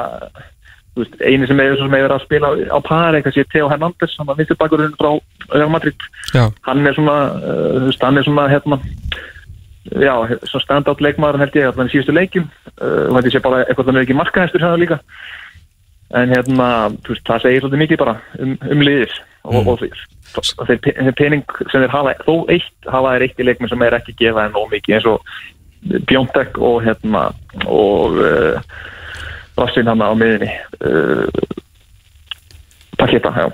þú 0.93 1.05
veist, 1.05 1.15
eini 1.25 1.49
sem 1.49 1.61
hefur 1.63 1.79
sem 1.81 1.95
hefur 1.97 2.13
að 2.13 2.25
spila 2.27 2.49
á 2.69 2.79
pari, 2.85 3.19
eitthvað 3.19 3.37
sé 3.39 3.45
Theo 3.49 3.69
Hernandez 3.71 4.17
hann 4.19 4.29
var 4.29 4.37
vinstri 4.37 4.57
bakurinn 4.61 4.97
frá 4.99 5.11
Real 5.55 5.73
Madrid. 5.73 6.09
Já, 6.35 6.51
hann 6.69 6.87
er 6.87 6.97
svona, 6.99 7.17
uh, 7.41 7.79
þú 7.79 7.87
veist, 7.89 8.05
hann 8.05 8.21
er 8.21 8.27
svona 8.29 8.49
hérna, 8.53 8.79
já, 9.89 10.15
svona 10.45 10.65
stand-out 10.67 11.01
leikmaður 11.01 11.41
held 11.41 11.57
ég, 11.57 11.73
þannig 11.79 11.95
síðustu 11.95 12.17
leikjum. 12.17 12.51
Uh, 12.77 13.09
og 13.09 13.17
þetta 13.17 13.33
sé 13.33 13.45
bara 13.47 13.63
eitthvað 13.65 13.89
þannig 13.89 14.05
ekki 14.05 14.19
markaðistur 14.21 14.67
hérna 14.67 14.83
líka 14.85 15.01
en 16.19 16.33
hérna, 16.35 16.67
þú 17.05 17.15
veist, 17.15 17.25
það 17.29 17.43
segir 17.47 17.63
svolítið 17.65 17.83
mikið 17.85 18.01
bara 18.03 18.15
um, 18.39 18.57
um 18.71 18.83
liðir 18.85 19.15
og, 19.43 19.55
Mm. 19.55 19.69
og 19.73 19.81
þeir, 19.81 20.03
þeir, 20.69 20.79
pe- 20.85 20.95
þeir 20.99 21.17
pening 21.19 21.45
sem 21.73 21.81
þeir 21.83 21.93
hafa, 21.97 22.13
þó 22.27 22.35
eitt 22.53 22.91
hafa 22.93 23.15
þeir 23.17 23.25
eitt 23.27 23.41
í 23.43 23.47
leikmenn 23.49 23.73
sem 23.73 23.83
er 23.83 23.97
ekki 23.99 24.15
gefa 24.21 24.45
en 24.47 24.53
nóg 24.55 24.69
mikið 24.75 24.99
eins 24.99 25.09
og 25.11 25.35
Bjóntek 26.07 26.61
og 26.63 26.77
hérna 26.85 27.25
og 27.67 28.21
uh, 28.23 28.61
Rassin 29.59 29.89
hann 29.91 29.99
á 30.05 30.15
miðinni 30.15 30.47
uh, 30.87 31.27
Paketa, 32.99 33.33
já 33.35 33.51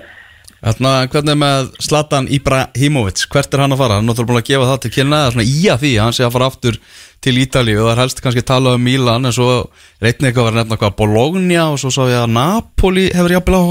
Þarna, 0.59 0.89
hvernig 1.07 1.31
er 1.31 1.37
með 1.39 1.67
Zlatan 1.79 2.25
Ibrahimovic, 2.35 3.21
hvert 3.31 3.53
er 3.55 3.61
hann 3.63 3.71
að 3.71 3.79
fara? 3.79 3.95
Hann 3.95 4.03
er 4.03 4.11
náttúrulega 4.11 4.27
búin 4.33 4.41
að 4.41 4.49
gefa 4.49 4.65
það 4.67 4.79
til 4.83 4.91
kynna 4.97 5.19
eða 5.23 5.29
svona 5.31 5.45
í 5.47 5.59
að 5.71 5.77
því, 5.85 5.91
að 5.95 6.03
hann 6.03 6.15
sé 6.17 6.25
að 6.27 6.33
fara 6.35 6.49
aftur 6.51 6.79
til 7.23 7.35
Ítalíu 7.41 7.81
og 7.81 7.89
það 7.89 7.93
er 7.95 8.01
helst 8.03 8.23
kannski 8.23 8.43
að 8.45 8.51
tala 8.53 8.77
um 8.77 8.85
Milan 8.85 9.27
en 9.27 9.35
svo 9.35 9.49
reytni 9.99 10.29
eitthvað 10.29 10.45
að 10.45 10.49
vera 10.49 10.61
nefna 10.61 10.79
hvað 10.79 10.97
Bologna 11.01 11.67
og 11.73 11.79
svo 11.81 11.91
sá 11.93 12.01
ég 12.07 12.23
að 12.23 12.33
Napoli 12.37 13.09
hefur 13.11 13.35
jafnvel 13.35 13.59
á, 13.59 13.63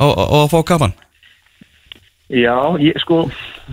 á, 0.00 0.06
á, 0.06 0.06
á 0.08 0.36
að 0.40 0.50
fá 0.54 0.60
kapan 0.72 0.96
Já, 2.30 2.78
ég 2.78 2.94
sko, 3.02 3.24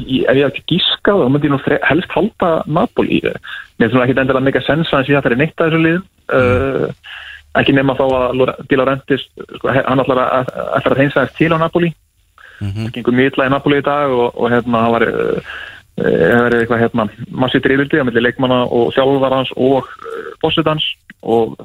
ég, 0.01 0.25
ef 0.25 0.37
ég 0.39 0.47
ætti 0.47 0.63
að 0.63 0.71
gíska 0.71 1.13
þá 1.13 1.27
myndi 1.29 1.45
ég 1.45 1.53
nú 1.53 1.59
helst 1.85 2.13
halda 2.15 2.49
Napoli. 2.65 3.19
Finnst 3.77 3.93
það 3.93 4.03
ekki 4.07 4.15
endilega 4.15 4.45
mega 4.47 4.63
sens 4.65 4.89
að 4.89 4.97
hann 4.97 5.05
sé 5.05 5.13
að 5.13 5.27
það 5.27 5.35
er 5.35 5.41
neitt 5.43 5.61
að 5.61 5.67
þessu 5.67 5.81
lið. 5.83 5.99
Uh, 6.33 7.11
ekki 7.61 7.75
nema 7.77 7.93
þá 7.99 8.03
að 8.07 8.41
Di 8.65 8.79
Laurentiis, 8.79 9.27
sko, 9.59 9.69
hann 9.75 10.01
ætlar 10.01 10.23
að, 10.23 10.49
ætlar 10.79 10.95
að 10.95 11.01
reynsa 11.03 11.27
þess 11.27 11.37
til 11.37 11.51
á 11.53 11.57
Napoli. 11.61 11.93
Það 12.57 12.89
gengur 12.95 13.17
mjög 13.19 13.35
illa 13.35 13.45
í 13.45 13.53
Napoli 13.53 13.77
í 13.77 13.85
dag 13.85 14.17
og, 14.17 14.27
og 14.33 14.49
hérna, 14.49 14.81
það 14.87 14.95
var 14.95 15.07
uh, 15.11 15.55
hefur 15.97 16.45
verið 16.47 16.61
eitthvað 16.61 16.83
hérna 16.83 17.07
massið 17.43 17.65
drifildi 17.65 18.01
á 18.01 18.07
milli 18.07 18.23
leikmanna 18.23 18.61
og 18.69 18.93
þjálfarans 18.95 19.53
og 19.57 19.87
uh, 19.87 20.29
fórsetans 20.43 20.85
og 21.25 21.57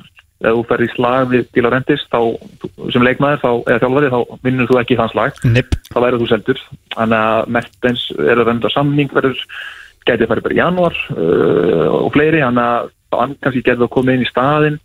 ef 0.43 0.57
þú 0.57 0.63
ferð 0.67 0.87
í 0.87 0.91
slag 0.93 1.29
við 1.31 1.45
Di 1.55 1.63
Laurentiis 1.63 2.03
þá, 2.11 2.19
sem 2.95 3.05
leikmaður 3.07 3.43
þá, 3.43 3.51
eða 3.71 3.83
þjálfari 3.85 4.11
þá 4.13 4.19
vinnur 4.47 4.71
þú 4.71 4.81
ekki 4.81 4.99
þann 4.99 5.13
slag. 5.13 5.39
Nipp 5.47 5.77
þá 5.91 5.99
værið 6.03 6.25
þú 6.25 6.31
seldur. 6.33 6.65
Þannig 6.97 7.29
að 7.29 7.53
Mertens 7.57 8.07
er 8.19 8.43
að 8.43 8.49
venda 8.51 8.73
samning 8.73 9.15
verður 9.15 9.45
gætið 10.09 10.33
farið 10.33 10.47
bara 10.49 10.57
í 10.57 10.59
janúar 10.59 10.99
uh, 11.15 11.87
og 12.01 12.11
fleiri. 12.17 12.43
Þannig 12.43 12.65
að 12.67 13.21
hann 13.21 13.37
kannski 13.45 13.63
getur 13.63 13.87
að 13.87 13.95
koma 13.95 14.17
inn 14.17 14.27
í 14.27 14.31
staðinn. 14.31 14.81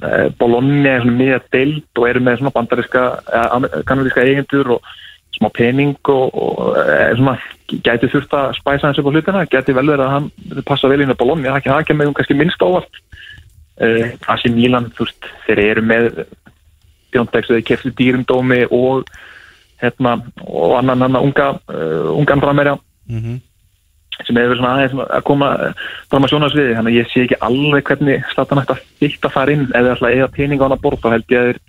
Uh, 0.00 0.26
Bologna 0.40 0.96
er 0.96 1.04
svona 1.04 1.16
mjög 1.16 1.48
deild 1.54 2.00
og 2.00 2.08
eru 2.10 2.24
með 2.24 2.40
svona 2.40 2.54
bandariska 2.56 3.06
uh, 3.24 3.70
kanadíska 3.88 4.24
eigendur 4.26 4.76
og 4.76 4.92
smá 5.40 5.48
pening 5.56 5.96
og, 6.12 6.34
og 6.36 6.76
uh, 6.76 7.10
svona 7.16 7.38
gætið 7.70 8.12
þurft 8.14 8.36
að 8.36 8.52
spæsa 8.58 8.88
hans 8.88 9.00
upp 9.00 9.08
á 9.08 9.12
hlutina. 9.14 9.46
Gætið 9.48 9.78
vel 9.78 9.88
verið 9.88 10.04
að 10.06 10.14
hann 10.14 10.28
passa 10.68 10.90
vel 10.90 11.00
inn 11.00 11.14
á 11.14 11.20
Bologna. 11.20 11.56
Það 11.56 11.72
það 11.72 11.88
kemur 11.88 12.12
kannski 12.18 12.36
minnst 12.36 12.64
ávart 12.64 13.00
uh, 13.80 14.06
það 14.26 14.44
sem 14.44 14.56
Mílan 14.58 14.90
þú 14.94 15.08
veist 15.08 15.32
þeir 15.46 15.64
eru 15.66 15.86
með 15.88 16.10
Bjóndex 17.10 17.50
eða 17.50 17.66
kefti 17.66 17.94
dýrumdómi 17.98 18.64
og 18.70 19.08
hérna 19.80 20.18
og 20.44 20.76
annan 20.78 21.08
annan 21.08 21.24
unga 21.24 21.54
uh, 21.72 22.10
ungan 22.14 22.42
frammerja 22.44 22.76
sem 24.26 24.36
hefur 24.36 24.58
svona 24.58 24.72
aðeins 24.76 24.96
að 25.06 25.22
koma 25.28 25.50
fram 26.10 26.26
að 26.26 26.32
sjónasviði, 26.34 26.74
þannig 26.76 26.92
að 26.92 26.98
ég 26.98 27.10
sé 27.10 27.22
ekki 27.24 27.38
alveg 27.46 27.86
hvernig 27.88 28.26
Zlatan 28.34 28.60
ætti 28.62 28.74
að 28.74 28.82
fyrta 29.00 29.30
þar 29.32 29.52
inn. 29.54 29.62
Eða 29.76 29.94
að 29.96 30.10
eiga 30.10 30.28
pening 30.34 30.60
á 30.60 30.64
hann 30.66 30.76
að 30.76 30.82
borð, 30.84 31.00
þá 31.00 31.14
held 31.14 31.32
ég 31.32 31.40
að 31.40 31.48
þeir 31.48 31.60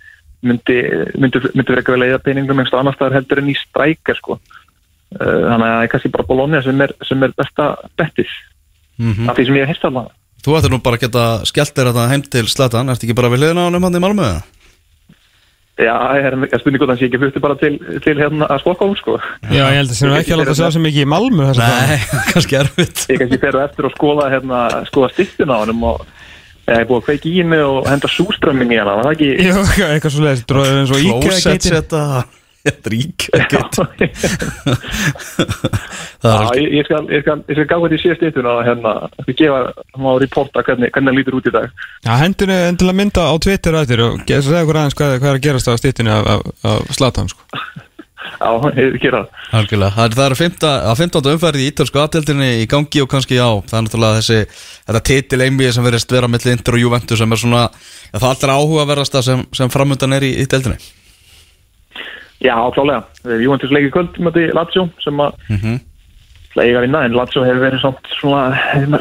myndi, 0.42 0.78
myndi, 1.18 1.42
myndi 1.52 1.74
vera 1.74 1.82
ekki 1.82 1.94
vel 1.94 2.02
að 2.02 2.10
eiga 2.10 2.22
peningum 2.26 2.58
einhverstu 2.58 2.80
annar 2.80 2.96
staðar 2.96 3.18
heldur 3.20 3.42
en 3.42 3.52
í 3.52 3.58
strækjar 3.58 4.18
sko. 4.18 4.38
uh, 4.38 5.20
þannig 5.20 5.68
að 5.68 5.76
það 5.76 5.84
er 5.84 5.92
kannski 5.94 6.14
bara 6.16 6.28
Bologna 6.30 6.64
sem 6.64 6.86
er, 6.86 6.96
sem 7.08 7.22
er 7.22 7.36
besta 7.36 7.68
bettið 8.00 8.34
af 9.02 9.36
því 9.36 9.46
sem 9.48 9.56
ég 9.56 9.66
hef 9.66 9.74
hérst 9.74 9.86
alveg 9.88 10.10
Þú 10.42 10.56
ættir 10.58 10.72
nú 10.72 10.80
bara 10.82 10.98
að 10.98 11.04
geta 11.04 11.24
skellt 11.46 11.76
þér 11.76 11.92
þetta 11.92 12.08
heim 12.10 12.22
til 12.26 12.48
Zlatan, 12.50 12.90
ertu 12.90 13.06
ekki 13.06 13.14
bara 13.14 13.30
við 13.30 13.44
hliðina 13.44 13.62
á 13.62 13.66
hann 13.68 13.78
um 13.78 13.84
hann 13.86 13.98
í 13.98 14.02
Malmö? 14.02 14.26
eða? 14.26 14.62
Já, 15.80 15.94
ég 16.18 16.26
er 16.28 16.34
að 16.36 16.60
spurningu 16.60 16.84
þannig 16.84 16.98
að 16.98 17.02
ég 17.02 17.08
ekki 17.08 17.20
flutti 17.22 17.40
bara 17.42 17.54
til, 17.56 17.70
til 18.04 18.12
hérna 18.18 18.48
að 18.52 18.58
Stokkólm 18.60 18.96
sko. 18.98 19.14
Já, 19.46 19.62
ég 19.70 19.78
held 19.78 19.92
að 19.94 19.96
sem 19.96 20.16
ekki 20.18 20.34
að 20.34 20.42
láta 20.42 20.56
sjá 20.58 20.66
sem 20.74 20.88
ekki 20.90 21.00
í 21.00 21.08
Malmö 21.08 21.46
að 21.48 21.62
Nei, 21.62 21.94
kannski 22.32 22.58
erfitt 22.58 23.04
ég 23.08 23.22
kannski 23.22 23.38
fer 23.40 23.56
á 23.56 23.60
eftir 23.64 23.88
að 23.88 23.94
skoða 23.94 24.26
hérna, 24.34 24.60
skoða 24.90 25.08
stittuna 25.14 25.56
á 25.56 25.60
hann 25.62 25.86
og 25.88 26.04
ég 26.68 26.76
hef 26.76 26.86
búið 26.90 27.00
að 27.00 27.08
kveiki 27.08 27.32
í 27.32 27.40
henni 27.42 27.58
og 27.64 27.88
henda 27.90 28.10
súströmming 28.12 28.70
í 28.74 28.78
hana, 28.78 28.98
var 28.98 29.08
það 29.08 29.16
ekki? 29.16 29.30
Jú, 29.48 29.64
eitthvað 29.88 30.14
svo 30.14 30.22
leiðist, 30.26 30.46
dróðið 30.50 30.78
eins 30.82 30.94
og 30.94 31.10
íkja 31.10 31.58
setta 31.66 32.04
Þetta 32.62 32.90
er 32.90 32.94
íkja 32.94 33.38
Það 33.82 33.88
er 33.90 34.10
Já, 36.22 36.34
ég, 36.62 36.84
skal, 36.86 37.00
ég 37.10 37.24
skal, 37.24 37.40
ég 37.50 37.56
skal 37.56 37.66
gá 37.66 37.74
þetta 37.74 37.96
í 37.96 38.02
síðast 38.04 38.20
stittuna 38.20 38.52
og 38.52 38.60
hérna, 38.68 38.92
ég 39.18 39.24
skal 39.26 39.36
gefa 39.40 39.58
má 39.98 40.10
reporta 40.22 40.62
hvernig, 40.68 40.92
hvernig 40.94 41.10
það 41.10 41.18
lítur 41.18 41.38
út 41.40 41.48
í 41.50 41.54
dag. 41.56 41.66
Já, 42.06 42.12
hendinu 42.20 42.58
endilega 42.68 42.98
mynda 43.00 43.24
á 43.26 43.34
Twitter 43.42 43.74
á 43.74 43.82
eftir 43.82 44.04
og 44.06 44.22
segja 44.30 44.62
okkur 44.62 44.78
aðeins 44.78 44.98
hvað, 45.00 45.16
hvað 45.18 45.32
er 45.32 45.40
að 45.40 45.46
gerast 45.48 45.66
á 45.66 45.74
stittinu 45.80 46.14
af, 46.14 46.30
af, 46.36 46.40
af 46.70 46.94
Zlatan 46.94 47.32
sko. 47.32 47.42
Algjörlega, 49.58 49.92
það 49.96 50.24
er, 50.24 50.34
að 50.34 50.40
15. 50.40 50.72
að 50.92 51.02
15. 51.02 51.30
umferði 51.34 51.66
í 51.66 51.70
ítölsku 51.72 52.02
aðdeldinni 52.02 52.50
í 52.62 52.66
gangi 52.70 53.04
og 53.04 53.10
kannski 53.12 53.38
já, 53.38 53.46
það 53.68 53.78
er 53.78 53.86
náttúrulega 53.86 54.18
þessi 54.20 54.40
þetta 54.88 55.04
titil 55.10 55.44
einbíði 55.46 55.76
sem 55.76 55.86
verðist 55.86 56.16
vera 56.16 56.32
milli 56.32 56.56
Inter 56.56 56.78
og 56.78 56.84
Juventus 56.84 57.22
sem 57.22 57.36
er 57.36 57.42
svona, 57.44 57.62
það 58.14 58.28
allra 58.32 58.58
áhugaverðasta 58.58 59.24
sem, 59.26 59.46
sem 59.54 59.72
framöndan 59.72 60.18
er 60.18 60.28
í, 60.28 60.34
í 60.42 60.48
deildinni 60.50 60.80
Já, 62.42 62.56
klálega. 62.74 63.04
Juventus 63.38 63.70
leikir 63.70 63.92
kvöld 63.94 64.16
með 64.18 64.48
Lazio 64.50 64.88
sem 65.04 65.20
að 65.22 65.36
mm 65.46 65.80
að 66.56 66.66
eiga 66.66 66.80
að 66.80 66.86
vinna, 66.86 67.02
en 67.06 67.14
Lazio 67.16 67.44
hefur 67.46 67.62
verið 67.64 67.82
samt 67.82 68.08
svona, 68.18 68.40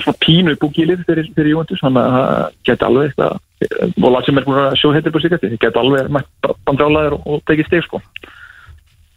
svona 0.04 0.20
pínu 0.24 0.54
búkýlið 0.62 1.04
fyrir, 1.08 1.30
fyrir 1.36 1.54
Juventus, 1.54 1.82
þannig 1.84 2.06
að 2.06 2.14
það 2.16 2.46
geti 2.70 2.88
alveg 2.88 3.10
eitthvað, 3.10 3.42
og 3.92 4.14
Lazio 4.16 4.36
er 4.36 4.46
búin 4.48 4.62
að 4.62 4.78
sjó 4.80 4.94
heitir 4.96 5.16
på 5.16 5.24
sigasti, 5.24 5.50
það 5.52 5.64
geti 5.66 5.82
alveg 5.82 6.14
bandrálaður 6.70 7.18
og, 7.18 7.26
og 7.28 7.44
tekið 7.50 7.68
steg, 7.68 7.88
sko. 7.88 8.02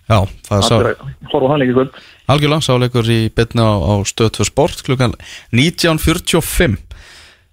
Já, 0.04 0.18
það 0.44 0.56
er 0.58 0.64
sá, 0.66 0.74
Það 0.74 1.36
er 1.38 1.44
á 1.44 1.48
hann 1.50 1.62
leikir 1.62 1.76
kvöld. 1.78 2.00
algjörlega 2.28 2.64
sáleikur 2.66 3.06
í 3.08 3.20
bytni 3.32 3.62
á, 3.64 3.72
á 3.72 3.92
stöð 4.04 4.30
2 4.40 4.48
sport 4.50 4.82
klukkan 4.84 5.14
19.45 5.56 6.76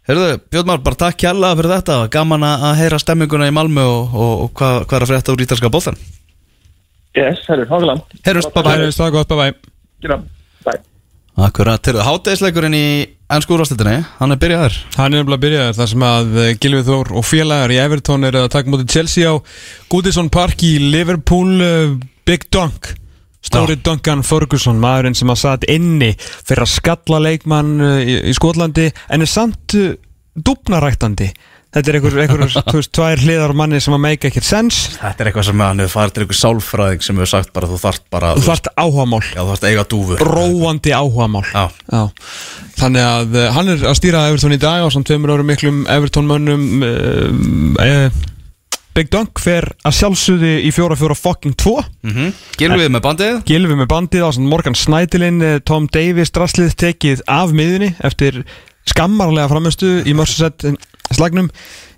Herðu, 0.09 0.27
Björn 0.51 0.67
Már, 0.67 0.81
bara 0.83 0.97
takk 0.97 1.19
kjalla 1.21 1.53
fyrir 1.55 1.71
þetta, 1.77 1.97
gaman 2.11 2.43
að 2.47 2.63
heyra 2.81 2.97
stemminguna 2.99 3.47
í 3.47 3.53
Malmö 3.55 3.83
og, 3.85 4.15
og, 4.17 4.33
og 4.47 4.51
hvað, 4.57 4.77
hvað 4.89 4.97
er 4.97 5.05
að 5.05 5.11
frétta 5.13 5.35
úr 5.35 5.43
ítalska 5.45 5.71
bóttan 5.71 5.99
Yes, 7.15 7.41
herru, 7.47 7.65
háðilega. 7.67 8.19
Heyrjumst, 8.25 8.53
bye 8.55 8.63
Það 8.63 8.69
bye 8.71 8.87
er 8.87 8.95
stað 8.95 9.15
gott, 9.15 9.31
bye 9.31 9.39
bye 9.41 9.55
Gera, 10.01 10.17
bye. 10.65 10.79
Akkurat, 11.47 11.79
til 11.85 11.95
hátæðisleikurinn 12.03 12.75
í 12.75 12.85
ennsku 13.31 13.55
úrvastildinni, 13.55 14.01
hann 14.19 14.35
er 14.35 14.39
byrjaður 14.41 14.77
Hann 14.97 15.13
er 15.13 15.21
nefnilega 15.21 15.43
byrjaður 15.45 15.77
þar 15.79 15.91
sem 15.93 16.05
að 16.09 16.39
eh, 16.43 16.49
Gylfi 16.59 16.81
Þór 16.89 17.11
og 17.21 17.27
félagar 17.27 17.71
í 17.75 17.79
Everton 17.83 18.27
eru 18.27 18.41
að 18.43 18.49
taka 18.57 18.73
móti 18.73 18.87
Chelsea 18.91 19.31
á 19.31 19.35
Goodison 19.91 20.31
Park 20.33 20.65
í 20.67 20.73
Liverpool 20.91 21.53
uh, 21.63 21.93
Big 22.27 22.49
Dunk 22.53 22.93
Stóri 23.41 23.75
Duncan 23.81 24.21
Ferguson, 24.21 24.77
maðurinn 24.81 25.17
sem 25.17 25.31
að 25.34 25.39
satt 25.41 25.63
inni 25.71 26.12
fyrir 26.21 26.62
að 26.67 26.75
skalla 26.75 27.21
leikmann 27.23 27.71
uh, 27.81 27.97
í, 28.03 28.19
í 28.29 28.36
Skotlandi 28.38 28.91
en 29.10 29.25
er 29.25 29.29
samt 29.29 29.77
uh, 29.79 29.95
dúpnaræktandi 30.38 31.31
Þetta 31.71 31.88
er 31.88 31.95
einhver, 31.97 32.15
einhver 32.19 32.41
þú 32.67 32.79
veist, 32.81 32.91
tvær 32.95 33.21
hliðar 33.23 33.53
manni 33.55 33.79
sem 33.84 33.95
að 33.95 34.01
make 34.03 34.27
ekkert 34.27 34.47
sens 34.47 34.79
Þetta 34.97 35.23
er 35.23 35.29
eitthvað 35.29 35.47
sem 35.47 35.63
hann 35.63 35.81
hefur 35.84 35.93
farið 35.93 36.15
til 36.15 36.23
einhver 36.25 36.39
sálfræðing 36.41 37.05
sem 37.05 37.21
hefur 37.21 37.31
sagt 37.31 37.53
bara 37.55 37.69
þú 37.71 37.77
þarft 37.79 38.03
bara 38.12 38.31
Þú 38.36 38.43
þarft 38.49 38.67
áhugamál. 38.75 39.21
Já, 39.29 39.39
þú 39.39 39.47
þarft 39.53 39.67
eiga 39.69 39.86
dúfur 39.93 40.25
Róandi 40.27 40.93
áhugamál. 40.97 41.45
Já. 41.47 41.63
Já. 41.88 42.03
Þannig 42.81 43.07
að 43.07 43.39
uh, 43.39 43.47
hann 43.55 43.71
er 43.71 43.88
að 43.88 43.97
stýra 44.01 44.25
Everton 44.27 44.57
í 44.57 44.60
dag 44.62 44.84
á 44.84 44.88
samt 44.91 45.07
tveimur 45.07 45.31
árum 45.38 45.47
miklum 45.47 45.81
Everton 45.95 46.27
mönnum 46.27 46.84
uh, 46.84 47.31
uh, 47.79 48.21
Big 48.95 49.08
Dunk 49.13 49.39
fer 49.39 49.69
að 49.88 49.95
sjálfsögði 49.95 50.49
í 50.67 50.71
fjóra 50.75 50.97
fjóra 50.99 51.15
fucking 51.15 51.56
tvo. 51.60 51.77
Mm 52.04 52.34
Gilvið 52.60 52.89
með 52.91 53.04
bandið? 53.06 53.38
Gilvi 53.47 53.77
með 53.80 53.88
bandið 53.93 54.25
á 54.27 54.30
Morgan 54.43 54.75
Snædilinn 54.75 55.39
eh, 55.45 55.60
Tom 55.63 55.88
Davis 55.91 56.34
drastlið 56.36 56.73
tekið 56.75 57.23
af 57.32 57.54
miðunni 57.56 57.93
eftir 58.04 58.41
skammarlega 58.91 59.47
framistu 59.51 60.01
í 60.04 60.13
Mörsasett 60.17 60.65
slagnum. 61.15 61.47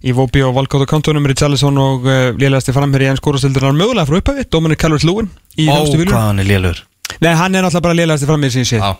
Í 0.04 0.12
Vobi 0.16 0.42
og 0.44 0.54
Valcott 0.58 0.84
og 0.84 0.90
kantonum 0.92 1.26
Richarlison 1.30 1.78
og 1.80 2.04
uh, 2.04 2.34
lélegasti 2.36 2.74
framherri 2.76 3.08
en 3.08 3.16
skórastildunar 3.20 3.72
mögulega 3.78 4.04
frá 4.10 4.18
upphafi 4.20 4.44
Dominic 4.52 4.82
Calvert-Lewin 4.84 5.30
í 5.64 5.70
Ó, 5.72 5.78
hvað 5.88 6.18
hann 6.18 6.42
er 6.44 6.50
lélur 6.50 6.82
Nei, 7.24 7.32
hann 7.40 7.56
er 7.56 7.64
náttúrulega 7.64 7.86
bara 7.86 7.98
lélegasti 8.02 8.28
framherri 8.28 8.52
sem 8.58 8.66
ég 8.66 8.72
sé. 8.74 8.82
Já, 8.84 8.98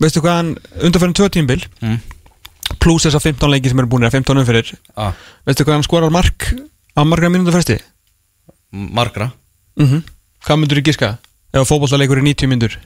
Veistu 0.00 0.22
hvað 0.22 0.36
hann, 0.38 0.52
undanferðin 0.86 1.16
tvö 1.18 1.28
tímbil 1.34 1.64
Mm. 1.82 1.98
pluss 2.78 3.08
þessar 3.08 3.24
15 3.26 3.50
leiki 3.50 3.72
sem 3.72 3.80
eru 3.82 3.90
búin 3.90 4.06
að 4.06 4.14
15 4.20 4.38
umferðir. 4.44 4.70
Já, 4.94 5.10
Veistu 5.48 5.66
hvað 5.66 5.80
hann 5.80 5.88
skorar 5.88 6.14
mark 6.14 6.46
á 7.00 7.02
margra 7.08 7.32
mínútu 7.32 7.56
fresti? 7.56 7.80
margra. 8.72 9.32
Mm 9.80 10.02
Hvað 10.40 10.56
myndur 10.56 10.78
þú 10.80 10.84
giska? 10.86 11.08
Ef 11.52 11.68
fótbollaleikur 11.68 12.16
er 12.16 12.24
90 12.24 12.48
mínútur? 12.48 12.78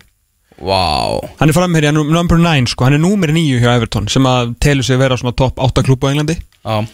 Vá. 0.58 1.20
Hann 1.38 1.50
er 1.50 1.84
er 1.84 1.92
number 1.92 2.36
9 2.38 2.66
sko, 2.66 2.84
hann 2.84 2.94
er 2.94 2.98
númer 2.98 3.30
9 3.30 3.60
hjá 3.60 3.76
Everton 3.76 4.08
sem 4.08 4.26
að 4.26 4.56
telur 4.58 4.82
sig 4.82 4.96
að 4.96 5.02
vera 5.04 5.16
svona 5.16 5.36
topp 5.36 5.58
8 5.58 5.84
klúb 5.86 6.02
á 6.02 6.10
Englandi. 6.10 6.34
Já. 6.64 6.86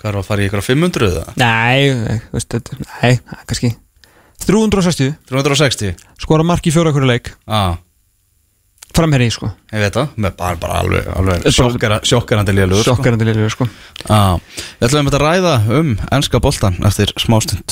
Hvað 0.00 0.08
er 0.10 0.16
að 0.16 0.24
fara 0.24 0.40
í 0.40 0.48
ykkur 0.48 0.64
500 0.64 1.10
eða? 1.10 1.24
Nei, 1.36 1.92
veist, 2.32 2.48
þetta, 2.48 2.78
nei, 3.02 3.20
kannski 3.46 3.74
360, 4.46 5.12
360 5.28 5.94
skora 6.16 6.42
mark 6.42 6.64
í 6.64 6.72
fjóra 6.72 6.92
hverju 6.92 7.10
leik. 7.10 7.34
Já, 7.44 7.76
framherri 8.96 9.30
sko, 9.32 9.50
ég 9.72 9.84
veit 9.84 9.96
það 9.96 10.14
Með 10.20 10.36
bara, 10.38 10.58
bara 10.60 10.80
alveg, 10.82 11.08
alveg 11.14 11.46
sjokkarandi 12.10 12.54
lélur 12.56 12.82
sjokkarandi 12.84 13.28
liður 13.28 13.52
sko. 13.54 13.68
Já, 14.02 14.40
við 14.80 14.88
ætlum 14.88 15.10
að 15.12 15.18
ræða 15.24 15.54
um 15.78 15.92
ennska 16.10 16.40
boltan 16.42 16.78
eftir 16.86 17.12
smástund 17.20 17.64